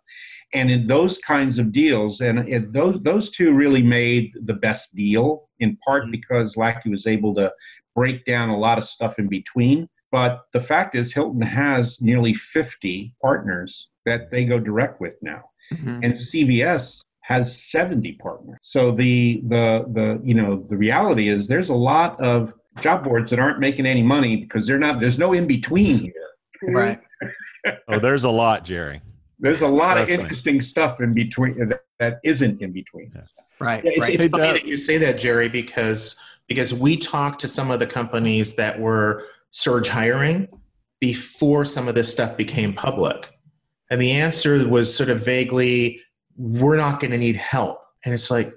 And 0.54 0.70
in 0.70 0.86
those 0.86 1.16
kinds 1.18 1.58
of 1.58 1.72
deals, 1.72 2.20
and 2.20 2.40
it, 2.48 2.72
those 2.72 3.00
those 3.02 3.30
two 3.30 3.52
really 3.52 3.82
made 3.82 4.32
the 4.44 4.54
best 4.54 4.94
deal 4.94 5.48
in 5.60 5.76
part 5.78 6.10
because 6.10 6.56
Lackey 6.56 6.90
was 6.90 7.06
able 7.06 7.34
to 7.36 7.52
break 7.94 8.24
down 8.26 8.48
a 8.50 8.56
lot 8.58 8.78
of 8.78 8.84
stuff 8.84 9.18
in 9.18 9.28
between. 9.28 9.88
But 10.10 10.42
the 10.52 10.60
fact 10.60 10.94
is, 10.94 11.14
Hilton 11.14 11.40
has 11.40 12.02
nearly 12.02 12.34
50 12.34 13.14
partners 13.22 13.88
that 14.04 14.30
they 14.30 14.44
go 14.44 14.58
direct 14.58 15.00
with 15.00 15.16
now, 15.22 15.42
Mhm. 15.72 16.00
and 16.04 16.14
CVS 16.14 17.00
has 17.22 17.56
70 17.70 18.14
partners. 18.14 18.58
So 18.62 18.90
the 18.92 19.40
the 19.46 19.84
the 19.94 20.20
you 20.22 20.34
know 20.34 20.56
the 20.56 20.76
reality 20.76 21.28
is 21.28 21.46
there's 21.46 21.70
a 21.70 21.74
lot 21.74 22.20
of 22.20 22.52
job 22.80 23.04
boards 23.04 23.30
that 23.30 23.38
aren't 23.38 23.58
making 23.60 23.86
any 23.86 24.02
money 24.02 24.36
because 24.36 24.66
they're 24.66 24.78
not. 24.78 25.00
There's 25.00 25.18
no 25.18 25.32
in 25.32 25.46
between 25.46 25.98
here. 25.98 26.12
right. 26.74 27.00
Oh, 27.88 27.98
there's 27.98 28.24
a 28.24 28.30
lot, 28.30 28.64
Gerry. 28.64 29.00
There's 29.38 29.60
a 29.60 29.68
lot 29.68 29.98
of 29.98 30.06
Trust 30.06 30.18
me. 30.18 30.22
interesting 30.24 30.60
stuff 30.60 31.00
in 31.00 31.12
between 31.12 31.66
that, 31.66 31.80
that 31.98 32.20
isn't 32.24 32.62
in 32.62 32.72
between. 32.72 33.12
Right. 33.60 33.84
Yeah, 33.84 33.90
it's, 33.92 34.00
right. 34.00 34.20
it's 34.20 34.30
funny 34.30 34.44
Doug- 34.44 34.54
that 34.54 34.66
you 34.66 34.76
say 34.76 34.98
that, 34.98 35.18
Gerry, 35.18 35.48
because 35.48 36.20
because 36.48 36.74
we 36.74 36.96
talked 36.96 37.40
to 37.42 37.48
some 37.48 37.70
of 37.70 37.78
the 37.80 37.86
companies 37.86 38.56
that 38.56 38.78
were 38.78 39.24
surge 39.50 39.88
hiring 39.88 40.48
before 41.00 41.64
some 41.64 41.88
of 41.88 41.94
this 41.94 42.10
stuff 42.12 42.36
became 42.36 42.72
public, 42.72 43.30
and 43.90 44.00
the 44.00 44.12
answer 44.12 44.66
was 44.68 44.94
sort 44.94 45.08
of 45.08 45.24
vaguely, 45.24 46.00
"We're 46.36 46.76
not 46.76 47.00
going 47.00 47.10
to 47.12 47.18
need 47.18 47.36
help," 47.36 47.80
and 48.04 48.14
it's 48.14 48.30
like. 48.30 48.54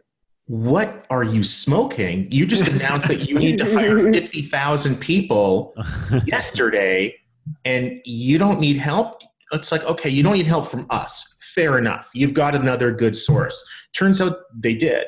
What 0.47 1.07
are 1.09 1.23
you 1.23 1.43
smoking? 1.43 2.31
You 2.31 2.45
just 2.45 2.67
announced 2.67 3.07
that 3.07 3.27
you 3.27 3.39
need 3.39 3.57
to 3.57 3.73
hire 3.73 3.97
50,000 4.13 4.95
people 4.97 5.73
yesterday 6.27 7.15
and 7.63 7.99
you 8.05 8.37
don't 8.37 8.59
need 8.59 8.77
help. 8.77 9.21
It's 9.51 9.71
like, 9.71 9.83
okay, 9.85 10.09
you 10.09 10.23
don't 10.23 10.33
need 10.33 10.47
help 10.47 10.67
from 10.67 10.85
us. 10.89 11.37
Fair 11.53 11.77
enough. 11.77 12.09
You've 12.13 12.33
got 12.33 12.55
another 12.55 12.91
good 12.91 13.15
source. 13.15 13.67
Turns 13.93 14.21
out 14.21 14.37
they 14.57 14.73
did. 14.73 15.05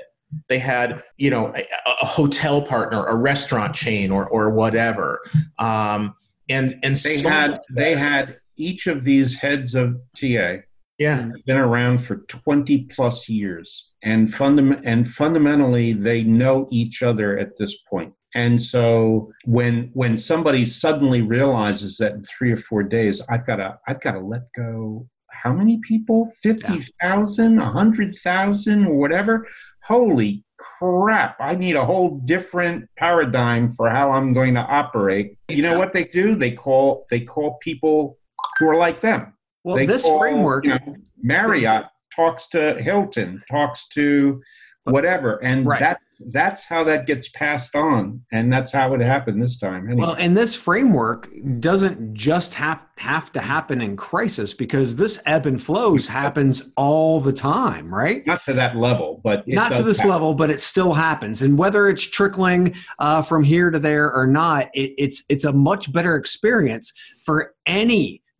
They 0.50 0.60
had, 0.60 1.04
you 1.18 1.30
know, 1.30 1.54
a, 1.56 1.64
a 1.86 2.06
hotel 2.06 2.62
partner, 2.62 3.06
a 3.06 3.16
restaurant 3.16 3.76
chain, 3.76 4.12
or 4.12 4.28
or 4.28 4.50
whatever. 4.50 5.22
Um, 5.58 6.16
and 6.50 6.74
and 6.84 6.96
They 6.96 7.18
so 7.18 7.30
had 7.30 7.60
they 7.72 7.96
had 7.96 8.40
each 8.58 8.88
of 8.88 9.04
these 9.04 9.36
heads 9.36 9.76
of 9.76 9.98
TA 10.20 10.58
yeah 10.98 11.30
been 11.46 11.58
around 11.58 12.00
for 12.00 12.18
20 12.28 12.86
plus 12.86 13.30
years 13.30 13.90
and 14.04 14.30
fundam- 14.30 14.82
and 14.84 15.10
fundamentally 15.10 15.94
they 15.94 16.24
know 16.24 16.68
each 16.72 17.04
other 17.04 17.38
at 17.38 17.56
this 17.58 17.78
point 17.90 18.14
and 18.36 18.62
so 18.62 19.32
when 19.46 19.90
when 19.94 20.18
somebody 20.18 20.66
suddenly 20.66 21.22
realizes 21.22 21.98
that 21.98 22.14
in 22.14 22.22
3 22.22 22.52
or 22.52 22.58
4 22.58 22.84
days 22.84 23.22
I've 23.30 23.46
got 23.46 23.58
to 23.58 23.80
I've 23.88 24.02
got 24.02 24.12
to 24.12 24.20
let 24.20 24.44
go 24.56 25.08
how 25.30 25.54
many 25.54 25.80
people? 25.80 26.32
50,000 26.42 27.58
100,000 27.58 28.86
or 28.86 28.94
whatever? 28.96 29.46
Holy 29.84 30.44
crap 30.58 31.38
I 31.40 31.56
need 31.56 31.76
a 31.76 31.86
whole 31.86 32.20
different 32.26 32.90
paradigm 32.98 33.74
for 33.76 33.90
how 33.90 34.12
I'm 34.12 34.34
going 34.34 34.56
to 34.56 34.62
operate. 34.62 35.38
You 35.48 35.62
know 35.62 35.78
what 35.78 35.94
they 35.94 36.06
do? 36.06 36.36
They 36.36 36.52
call 36.52 37.06
they 37.10 37.22
call 37.22 37.58
people 37.62 38.18
who 38.60 38.70
are 38.70 38.78
like 38.78 39.02
them. 39.02 39.34
Well, 39.64 39.76
they 39.76 39.86
this 39.86 40.04
call, 40.04 40.20
framework. 40.20 40.66
you 40.66 40.72
know, 40.72 40.96
Marriott 41.22 41.86
talks 42.16 42.48
to 42.50 42.82
Hilton, 42.82 43.44
talks 43.50 43.88
to 43.90 44.42
whatever 44.92 45.44
and 45.44 45.66
Right. 45.66 45.80
that's 45.80 46.04
that's 46.32 46.66
how 46.66 46.84
that 46.84 47.06
gets 47.06 47.30
passed 47.30 47.76
on 47.76 48.22
and 48.32 48.52
that's 48.52 48.72
how 48.72 48.94
it 48.96 49.02
happened 49.02 49.42
this 49.42 49.58
time 49.58 49.88
anyway. 49.88 50.08
Well, 50.08 50.16
and 50.18 50.36
this 50.36 50.56
framework 50.56 51.30
doesn't 51.60 52.16
just 52.16 52.56
have, 52.56 52.80
have 52.98 53.32
to 53.34 53.40
happen 53.40 53.82
in 53.82 53.96
crisis 53.98 54.54
because 54.54 54.96
this 54.96 55.20
ebb 55.28 55.46
and 55.46 55.62
flows 55.62 56.08
happens 56.22 56.72
all 56.76 57.20
the 57.22 57.34
time, 57.34 57.94
right? 57.94 58.26
not 58.26 58.44
to 58.46 58.54
that 58.54 58.76
level 58.76 59.22
but 59.24 59.44
it 59.48 59.54
Not 59.56 59.74
to 59.74 59.84
this 59.84 59.98
happen. 60.00 60.12
level, 60.12 60.34
but 60.34 60.50
it 60.50 60.60
still 60.62 60.94
happens. 60.94 61.42
And 61.42 61.58
whether 61.58 61.88
it's 61.88 62.04
trickling 62.04 62.76
uh, 63.00 63.22
from 63.22 63.44
here 63.44 63.70
to 63.70 63.80
there 63.80 64.12
or 64.12 64.26
not, 64.26 64.70
it, 64.74 64.94
it's 64.98 65.24
it's 65.30 65.44
a 65.46 65.54
much 65.54 65.92
better 65.92 66.16
experience 66.16 66.94
for 67.26 67.54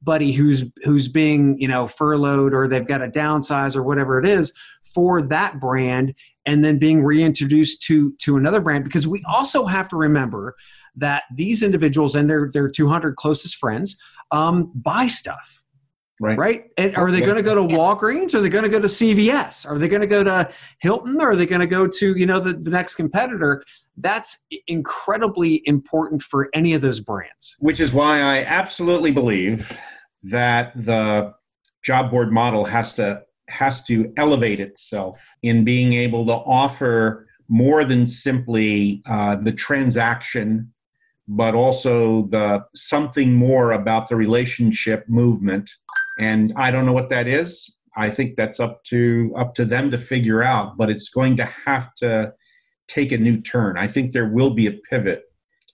anybody 0.02 0.32
who's 0.32 0.64
who's 0.84 1.08
being 1.08 1.60
you 1.60 1.68
know 1.68 1.88
furloughed 1.88 2.54
or 2.54 2.68
they've 2.68 2.88
got 2.88 3.02
a 3.02 3.08
downsize 3.08 3.76
or 3.76 3.84
whatever 3.84 4.20
it 4.20 4.28
is 4.28 4.54
for 4.84 5.22
that 5.22 5.60
brand 5.60 6.14
and 6.46 6.64
then 6.64 6.78
being 6.78 7.04
reintroduced 7.04 7.82
to 7.84 8.14
to 8.20 8.38
another 8.38 8.62
brand. 8.62 8.84
Because 8.84 9.08
we 9.08 9.24
also 9.30 9.66
have 9.66 9.88
to 9.90 9.96
remember 9.96 10.56
that 10.96 11.24
these 11.36 11.64
individuals 11.64 12.16
and 12.16 12.30
their 12.30 12.50
their 12.54 12.70
200 12.70 13.16
closest 13.16 13.56
friends 13.56 13.98
um, 14.32 14.72
buy 14.76 15.08
stuff. 15.08 15.64
Right. 16.20 16.38
Right? 16.38 16.64
And 16.78 16.96
are 16.96 17.12
they 17.12 17.20
Yeah. 17.20 17.26
going 17.26 17.36
to 17.36 17.44
go 17.44 17.54
to 17.54 17.62
walgreens? 17.62 18.34
Are 18.34 18.42
they 18.42 18.50
going 18.50 18.64
to 18.64 18.70
go 18.70 18.80
to 18.80 18.88
cvs 18.88 19.70
are 19.70 19.78
they 19.78 19.88
going 19.88 20.02
to 20.02 20.08
go 20.08 20.24
to 20.24 20.50
hilton? 20.80 21.22
Or 21.22 21.32
are 21.32 21.36
they 21.36 21.46
going 21.46 21.62
to 21.62 21.68
go 21.68 21.88
to 21.88 22.18
you 22.18 22.26
know 22.26 22.40
the, 22.40 22.54
the 22.54 22.72
next 22.72 22.96
competitor 22.96 23.64
that's 23.98 24.38
incredibly 24.68 25.62
important 25.68 26.22
for 26.22 26.50
any 26.54 26.74
of 26.74 26.82
those 26.82 27.00
brands 27.00 27.56
which 27.60 27.80
is 27.80 27.92
why 27.94 28.20
I 28.20 28.44
absolutely 28.44 29.12
believe 29.12 29.78
that 30.24 30.74
the 30.76 31.34
job 31.84 32.12
board 32.12 32.32
model 32.32 32.66
has 32.66 32.94
to 32.96 33.22
has 33.50 33.84
to 33.86 34.12
elevate 34.18 34.60
itself 34.60 35.26
in 35.42 35.64
being 35.64 35.94
able 35.94 36.26
to 36.26 36.34
offer 36.34 37.28
more 37.48 37.86
than 37.86 38.06
simply 38.08 39.02
uh, 39.06 39.38
the 39.38 39.54
transaction, 39.54 40.74
but 41.28 41.56
also 41.56 42.28
the 42.28 42.64
something 42.76 43.34
more 43.34 43.72
about 43.72 44.10
the 44.10 44.16
relationship 44.16 45.08
movement. 45.08 45.70
And 46.20 46.52
I 46.58 46.72
don't 46.72 46.86
know 46.86 46.94
what 46.94 47.10
that 47.10 47.28
is. 47.28 47.74
I 47.96 48.10
think 48.10 48.36
that's 48.36 48.60
up 48.60 48.84
to 48.86 49.34
up 49.38 49.56
to 49.56 49.66
them 49.66 49.92
to 49.92 49.98
figure 49.98 50.44
out. 50.44 50.78
But 50.78 50.90
it's 50.90 51.10
going 51.10 51.38
to 51.38 51.46
have 51.66 51.94
to 51.96 52.34
take 52.88 53.12
a 53.12 53.18
new 53.18 53.42
turn. 53.42 53.78
I 53.78 53.88
think 53.88 54.12
there 54.12 54.28
will 54.28 54.52
be 54.52 54.68
a 54.68 54.72
pivot 54.72 55.24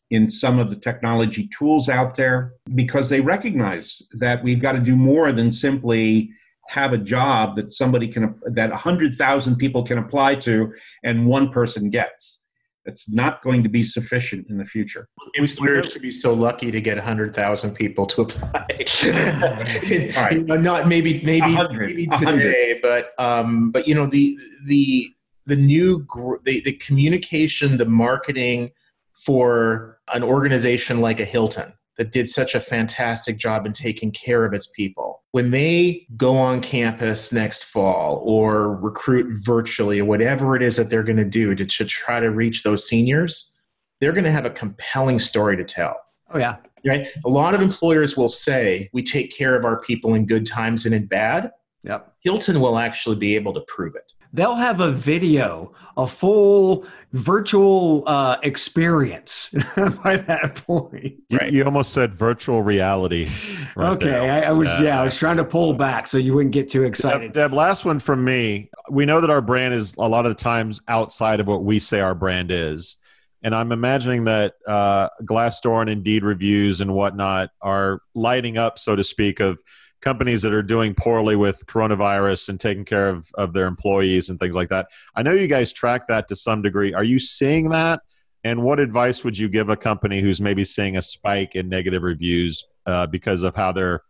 in 0.09 0.29
some 0.29 0.59
of 0.59 0.69
the 0.69 0.75
technology 0.75 1.47
tools 1.47 1.89
out 1.89 2.15
there 2.15 2.53
because 2.75 3.09
they 3.09 3.21
recognize 3.21 4.01
that 4.11 4.43
we've 4.43 4.61
got 4.61 4.73
to 4.73 4.79
do 4.79 4.95
more 4.95 5.31
than 5.31 5.51
simply 5.51 6.31
have 6.69 6.93
a 6.93 6.97
job 6.97 7.55
that 7.55 7.73
somebody 7.73 8.07
can 8.07 8.39
that 8.45 8.69
100,000 8.69 9.55
people 9.55 9.83
can 9.83 9.97
apply 9.97 10.35
to 10.35 10.71
and 11.03 11.25
one 11.25 11.49
person 11.49 11.89
gets 11.89 12.41
it's 12.85 13.09
not 13.11 13.41
going 13.41 13.63
to 13.63 13.69
be 13.69 13.83
sufficient 13.83 14.47
in 14.49 14.57
the 14.57 14.65
future 14.65 15.07
Employers 15.35 15.91
should 15.91 16.01
be 16.01 16.11
so 16.11 16.33
lucky 16.33 16.69
to 16.69 16.79
get 16.79 16.95
100,000 16.97 17.73
people 17.73 18.05
to 18.05 18.21
apply. 18.21 18.65
right. 20.15 20.33
You 20.33 20.43
know, 20.43 20.57
not 20.57 20.87
maybe 20.87 21.21
maybe 21.23 21.57
maybe 21.71 22.07
today, 22.07 22.79
but 22.83 23.11
um, 23.17 23.71
but 23.71 23.87
you 23.87 23.95
know 23.95 24.05
the 24.05 24.37
the 24.67 25.11
the 25.45 25.55
new 25.55 25.99
gr- 25.99 26.37
the, 26.43 26.61
the 26.61 26.73
communication, 26.73 27.77
the 27.77 27.85
marketing 27.85 28.71
for 29.13 29.99
an 30.13 30.23
organization 30.23 31.01
like 31.01 31.19
a 31.19 31.25
Hilton 31.25 31.73
that 31.97 32.11
did 32.11 32.27
such 32.27 32.55
a 32.55 32.59
fantastic 32.59 33.37
job 33.37 33.65
in 33.65 33.73
taking 33.73 34.11
care 34.11 34.45
of 34.45 34.53
its 34.53 34.67
people. 34.67 35.21
When 35.31 35.51
they 35.51 36.07
go 36.17 36.35
on 36.37 36.61
campus 36.61 37.31
next 37.31 37.65
fall 37.65 38.23
or 38.25 38.75
recruit 38.75 39.31
virtually 39.45 39.99
or 39.99 40.05
whatever 40.05 40.55
it 40.55 40.63
is 40.63 40.77
that 40.77 40.89
they're 40.89 41.03
going 41.03 41.17
to 41.17 41.25
do 41.25 41.53
to, 41.53 41.65
to 41.65 41.85
try 41.85 42.19
to 42.19 42.31
reach 42.31 42.63
those 42.63 42.87
seniors, 42.87 43.55
they're 43.99 44.11
going 44.11 44.23
to 44.23 44.31
have 44.31 44.45
a 44.45 44.49
compelling 44.49 45.19
story 45.19 45.55
to 45.55 45.63
tell. 45.63 45.99
Oh 46.33 46.39
yeah. 46.39 46.57
Right? 46.85 47.07
A 47.25 47.29
lot 47.29 47.53
of 47.53 47.61
employers 47.61 48.17
will 48.17 48.27
say 48.29 48.89
we 48.91 49.03
take 49.03 49.35
care 49.35 49.55
of 49.55 49.63
our 49.63 49.79
people 49.79 50.15
in 50.15 50.25
good 50.25 50.45
times 50.45 50.85
and 50.85 50.93
in 50.93 51.05
bad. 51.05 51.51
Yep. 51.83 52.13
Hilton 52.21 52.59
will 52.59 52.77
actually 52.77 53.17
be 53.17 53.35
able 53.35 53.53
to 53.53 53.61
prove 53.67 53.93
it 53.95 54.13
they'll 54.33 54.55
have 54.55 54.79
a 54.81 54.91
video 54.91 55.73
a 55.95 56.07
full 56.07 56.85
virtual 57.13 58.03
uh, 58.07 58.37
experience 58.41 59.49
by 60.03 60.17
that 60.17 60.55
point 60.67 61.13
You- 61.29 61.37
Right. 61.37 61.53
You, 61.53 61.63
almost 61.65 61.93
said 61.93 62.13
virtual 62.15 62.61
reality. 62.63 63.29
right 63.75 63.91
okay. 63.91 64.29
I, 64.29 64.49
I 64.49 64.51
was 64.51 64.69
Yeah. 64.79 64.85
yeah 64.85 65.01
i 65.01 65.03
was 65.03 65.17
trying 65.17 65.37
to 65.37 65.43
pull 65.43 65.73
back 65.73 66.07
so 66.07 66.17
you 66.17 66.33
wouldn't 66.33 66.53
get 66.53 66.69
too 66.69 66.83
excited 66.83 67.33
Deb, 67.33 67.51
Deb, 67.51 67.53
last 67.53 67.85
one 67.85 67.99
from 67.99 68.23
me. 68.23 68.69
We 68.89 69.05
know 69.05 69.21
that 69.21 69.29
our 69.29 69.41
brand 69.41 69.73
is 69.73 69.95
a 69.97 70.07
lot 70.07 70.25
of 70.25 70.31
the 70.35 70.43
times 70.43 70.81
outside 70.87 71.39
of 71.39 71.47
what 71.47 71.63
we 71.63 71.79
say 71.79 72.01
our 72.01 72.15
brand 72.15 72.51
is. 72.51 72.97
And 73.45 73.53
I'm 73.53 73.71
imagining 73.71 74.23
that 74.25 74.53
uh, 74.67 75.09
Glassdoor 75.23 75.81
and 75.81 75.89
Indeed 75.89 76.23
reviews 76.23 76.79
and 76.81 76.93
whatnot 76.93 77.49
are 77.61 77.99
lighting 78.15 78.57
up, 78.57 78.79
so 78.79 78.95
to 78.95 79.03
speak, 79.03 79.39
of 79.41 79.61
companies 80.03 80.41
that 80.41 80.53
are 80.53 80.61
doing 80.61 80.93
poorly 80.93 81.35
with 81.35 81.65
coronavirus 81.65 82.49
and 82.49 82.59
taking 82.59 82.85
care 82.85 83.09
of, 83.09 83.31
of 83.35 83.53
their 83.53 83.65
employees 83.65 84.29
and 84.29 84.39
things 84.39 84.55
like 84.55 84.69
that. 84.69 84.87
I 85.15 85.23
know 85.23 85.31
you 85.31 85.47
guys 85.47 85.71
track 85.71 86.07
that 86.09 86.27
to 86.27 86.35
some 86.35 86.61
degree. 86.61 86.93
Are 86.93 87.03
you 87.03 87.17
seeing 87.17 87.69
that? 87.69 88.01
And 88.43 88.63
what 88.63 88.79
advice 88.79 89.23
would 89.23 89.37
you 89.37 89.47
give 89.47 89.69
a 89.69 89.77
company 89.77 90.19
who's 90.19 90.41
maybe 90.41 90.65
seeing 90.65 90.97
a 90.97 91.01
spike 91.01 91.55
in 91.55 91.69
negative 91.69 92.03
reviews 92.03 92.65
uh, 92.85 93.07
because 93.07 93.43
of 93.43 93.55
how 93.55 93.71
they're 93.71 94.01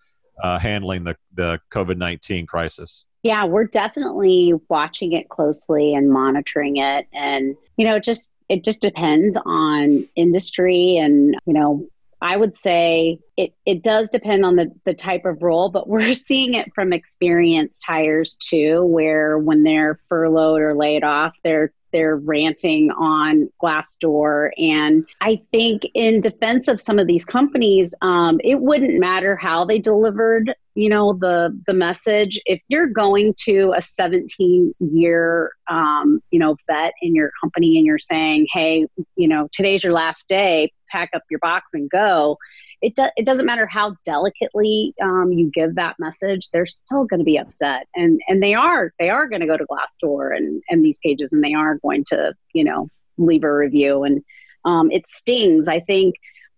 uh, 0.42 0.58
handling 0.58 1.04
the, 1.04 1.16
the 1.36 1.60
COVID 1.72 1.98
19 1.98 2.48
crisis? 2.48 3.06
Yeah, 3.22 3.46
we're 3.46 3.66
definitely 3.66 4.54
watching 4.70 5.14
it 5.14 5.30
closely 5.30 5.94
and 5.94 6.12
monitoring 6.12 6.78
it. 6.78 7.08
And, 7.14 7.56
you 7.78 7.86
know, 7.86 8.00
just 8.00 8.32
it 8.50 8.64
just 8.64 8.82
depends 8.82 9.38
on 9.46 10.04
industry 10.16 10.98
and, 10.98 11.36
you 11.46 11.54
know, 11.54 11.88
I 12.24 12.38
would 12.38 12.56
say 12.56 13.20
it, 13.36 13.54
it 13.66 13.84
does 13.84 14.08
depend 14.08 14.46
on 14.46 14.56
the, 14.56 14.72
the 14.86 14.94
type 14.94 15.26
of 15.26 15.44
role, 15.44 15.70
but 15.70 15.90
we're 15.90 16.14
seeing 16.14 16.54
it 16.54 16.74
from 16.74 16.94
experienced 16.94 17.84
hires 17.86 18.38
too, 18.38 18.84
where 18.86 19.38
when 19.38 19.64
they're 19.64 20.00
furloughed 20.08 20.62
or 20.62 20.74
laid 20.74 21.04
off, 21.04 21.36
they're 21.44 21.74
they're 21.92 22.18
ranting 22.18 22.90
on 22.92 23.50
Glassdoor. 23.62 24.50
And 24.58 25.06
I 25.22 25.42
think 25.52 25.84
in 25.94 26.22
defense 26.22 26.68
of 26.68 26.82
some 26.82 26.98
of 26.98 27.08
these 27.08 27.24
companies, 27.24 27.94
um, 28.02 28.42
it 28.44 28.60
wouldn't 28.60 29.00
matter 29.00 29.36
how 29.36 29.64
they 29.64 29.78
delivered, 29.78 30.54
you 30.74 30.90
know, 30.90 31.14
the 31.14 31.58
the 31.68 31.74
message. 31.74 32.42
If 32.46 32.62
you're 32.68 32.88
going 32.88 33.36
to 33.46 33.74
a 33.78 33.82
17 33.82 34.74
year, 34.80 35.52
um, 35.70 36.20
you 36.32 36.40
know, 36.40 36.58
vet 36.68 36.94
in 37.02 37.14
your 37.14 37.32
company 37.40 37.78
and 37.78 37.86
you're 37.86 38.00
saying, 38.00 38.48
hey, 38.52 38.88
you 39.16 39.28
know, 39.28 39.48
today's 39.52 39.84
your 39.84 39.94
last 39.94 40.28
day, 40.28 40.72
pack 40.94 41.10
up 41.14 41.24
your 41.30 41.40
box 41.40 41.74
and 41.74 41.90
go. 41.90 42.38
It, 42.82 42.96
do, 42.96 43.06
it 43.16 43.26
doesn't 43.26 43.46
matter 43.46 43.66
how 43.66 43.96
delicately 44.06 44.94
um, 45.02 45.32
you 45.32 45.50
give 45.54 45.76
that 45.76 45.96
message; 46.00 46.50
they're 46.52 46.66
still 46.66 47.06
going 47.06 47.20
to 47.20 47.26
be 47.26 47.38
upset, 47.38 47.88
and 47.96 48.22
and 48.28 48.44
they 48.44 48.54
are 48.54 48.94
they 49.00 49.10
are 49.10 49.28
going 49.28 49.42
to 49.42 49.48
go 49.48 49.58
to 49.58 49.66
Glassdoor 49.66 50.36
and 50.36 50.62
and 50.70 50.84
these 50.84 51.00
pages, 51.04 51.34
and 51.34 51.44
they 51.44 51.54
are 51.54 51.80
going 51.80 52.04
to 52.10 52.34
you 52.54 52.64
know 52.64 52.90
leave 53.18 53.44
a 53.44 53.54
review, 53.54 54.04
and 54.04 54.24
um, 54.66 54.92
it 54.92 55.08
stings. 55.08 55.68
I 55.68 55.80
think 55.80 56.16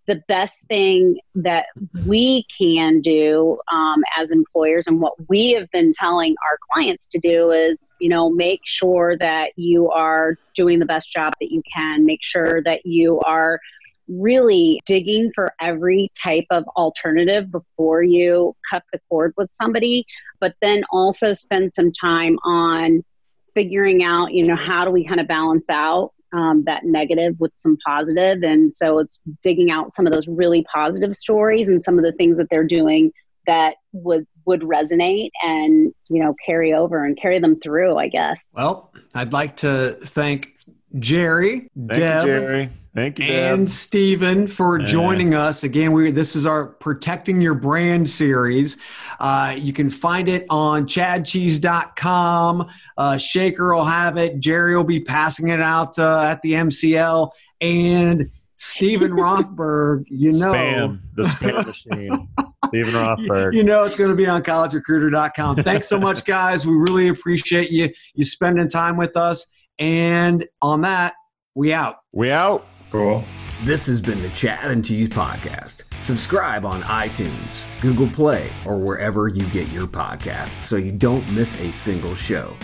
the 0.07 0.21
best 0.27 0.59
thing 0.67 1.17
that 1.33 1.65
we 2.05 2.45
can 2.59 3.01
do 3.01 3.57
um, 3.71 4.03
as 4.17 4.31
employers 4.31 4.87
and 4.87 5.01
what 5.01 5.13
we 5.29 5.51
have 5.51 5.69
been 5.71 5.91
telling 5.91 6.35
our 6.49 6.57
clients 6.71 7.07
to 7.07 7.19
do 7.19 7.51
is 7.51 7.93
you 7.99 8.09
know 8.09 8.29
make 8.29 8.61
sure 8.65 9.17
that 9.17 9.51
you 9.55 9.89
are 9.89 10.37
doing 10.55 10.79
the 10.79 10.85
best 10.85 11.11
job 11.11 11.33
that 11.39 11.51
you 11.51 11.61
can 11.73 12.05
make 12.05 12.23
sure 12.23 12.61
that 12.63 12.85
you 12.85 13.19
are 13.21 13.59
really 14.07 14.81
digging 14.85 15.31
for 15.33 15.53
every 15.59 16.11
type 16.21 16.45
of 16.51 16.63
alternative 16.75 17.51
before 17.51 18.03
you 18.03 18.55
cut 18.69 18.83
the 18.93 18.99
cord 19.09 19.33
with 19.37 19.51
somebody 19.51 20.05
but 20.39 20.53
then 20.61 20.83
also 20.91 21.33
spend 21.33 21.73
some 21.73 21.91
time 21.91 22.37
on 22.43 23.03
figuring 23.53 24.03
out 24.03 24.33
you 24.33 24.45
know 24.45 24.55
how 24.55 24.85
do 24.85 24.91
we 24.91 25.05
kind 25.05 25.19
of 25.19 25.27
balance 25.27 25.69
out 25.69 26.11
um, 26.33 26.63
that 26.65 26.83
negative 26.83 27.35
with 27.39 27.53
some 27.55 27.77
positive. 27.85 28.43
and 28.43 28.73
so 28.73 28.99
it's 28.99 29.21
digging 29.41 29.71
out 29.71 29.93
some 29.93 30.05
of 30.05 30.11
those 30.11 30.27
really 30.27 30.65
positive 30.73 31.15
stories 31.15 31.69
and 31.69 31.81
some 31.81 31.97
of 31.97 32.03
the 32.03 32.11
things 32.11 32.37
that 32.37 32.47
they're 32.49 32.67
doing 32.67 33.11
that 33.47 33.75
would 33.93 34.25
would 34.45 34.61
resonate 34.61 35.29
and 35.43 35.93
you 36.09 36.21
know 36.21 36.35
carry 36.45 36.73
over 36.73 37.03
and 37.03 37.17
carry 37.17 37.39
them 37.39 37.59
through 37.59 37.95
i 37.95 38.07
guess 38.07 38.45
well 38.53 38.91
i'd 39.15 39.33
like 39.33 39.55
to 39.55 39.97
thank 40.01 40.54
gerry 40.99 41.69
Thank 41.75 41.89
deb 41.99 42.25
you, 42.25 42.29
Gerry. 42.39 42.69
Thank 42.93 43.19
you, 43.19 43.27
Deb. 43.27 43.59
and 43.59 43.69
Steven 43.71 44.47
for 44.47 44.79
Yeah. 44.79 44.85
joining 44.85 45.33
us 45.35 45.63
again. 45.65 45.91
We 45.91 46.11
this 46.11 46.35
is 46.35 46.45
our 46.45 46.65
protecting 46.67 47.41
your 47.41 47.53
brand 47.55 48.09
series. 48.09 48.77
Uh, 49.19 49.55
you 49.57 49.73
can 49.73 49.89
find 49.89 50.29
it 50.29 50.45
on 50.49 50.87
chadcheese.com. 50.87 52.67
Uh, 52.97 53.17
Shaker 53.17 53.73
will 53.75 53.85
have 53.85 54.17
it. 54.17 54.39
Jerry 54.39 54.75
will 54.75 54.83
be 54.83 54.99
passing 54.99 55.49
it 55.49 55.61
out 55.61 55.97
uh, 55.99 56.21
at 56.21 56.41
the 56.41 56.53
MCL, 56.53 57.31
and 57.61 58.29
Steven 58.57 59.11
Rothberg. 59.17 60.05
You 60.09 60.31
know, 60.31 60.53
spam, 60.53 60.99
the 61.15 61.23
spam 61.23 61.65
machine. 61.67 62.27
Steven 62.67 62.93
Rothberg. 62.93 63.53
you 63.53 63.63
know 63.63 63.83
it's 63.83 63.95
going 63.95 64.09
to 64.09 64.15
be 64.15 64.25
on 64.27 64.41
collegerecruiter.com. 64.41 65.57
Thanks 65.57 65.87
so 65.87 65.99
much, 65.99 66.25
guys. 66.25 66.65
We 66.65 66.73
really 66.73 67.09
appreciate 67.09 67.71
you 67.71 67.89
you 68.13 68.23
spending 68.23 68.67
time 68.69 68.97
with 68.97 69.15
us. 69.17 69.45
And 69.79 70.45
on 70.61 70.81
that, 70.81 71.15
we 71.53 71.73
out. 71.73 71.97
We 72.13 72.31
out. 72.31 72.65
Cool. 72.91 73.23
This 73.63 73.87
has 73.87 74.01
been 74.01 74.21
the 74.21 74.29
Chad 74.29 74.71
and 74.71 74.83
Cheese 74.83 75.09
Podcast. 75.09 75.83
Subscribe 76.01 76.65
on 76.65 76.83
iTunes, 76.83 77.63
Google 77.81 78.09
Play, 78.09 78.49
or 78.65 78.79
wherever 78.79 79.27
you 79.27 79.45
get 79.49 79.71
your 79.71 79.87
podcasts 79.87 80.61
so 80.61 80.75
you 80.75 80.91
don't 80.91 81.29
miss 81.31 81.59
a 81.61 81.71
single 81.71 82.15
show. 82.15 82.55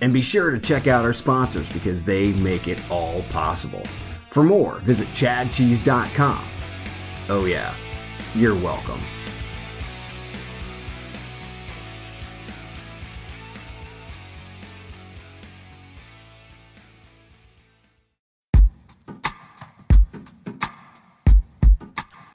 And 0.00 0.12
be 0.12 0.22
sure 0.22 0.50
to 0.50 0.58
check 0.58 0.86
out 0.86 1.04
our 1.04 1.12
sponsors 1.12 1.70
because 1.72 2.04
they 2.04 2.32
make 2.34 2.68
it 2.68 2.78
all 2.90 3.22
possible. 3.30 3.82
For 4.30 4.42
more, 4.42 4.78
visit 4.80 5.08
chadcheese.com. 5.08 6.44
Oh, 7.28 7.44
yeah, 7.44 7.74
you're 8.34 8.54
welcome. 8.54 9.00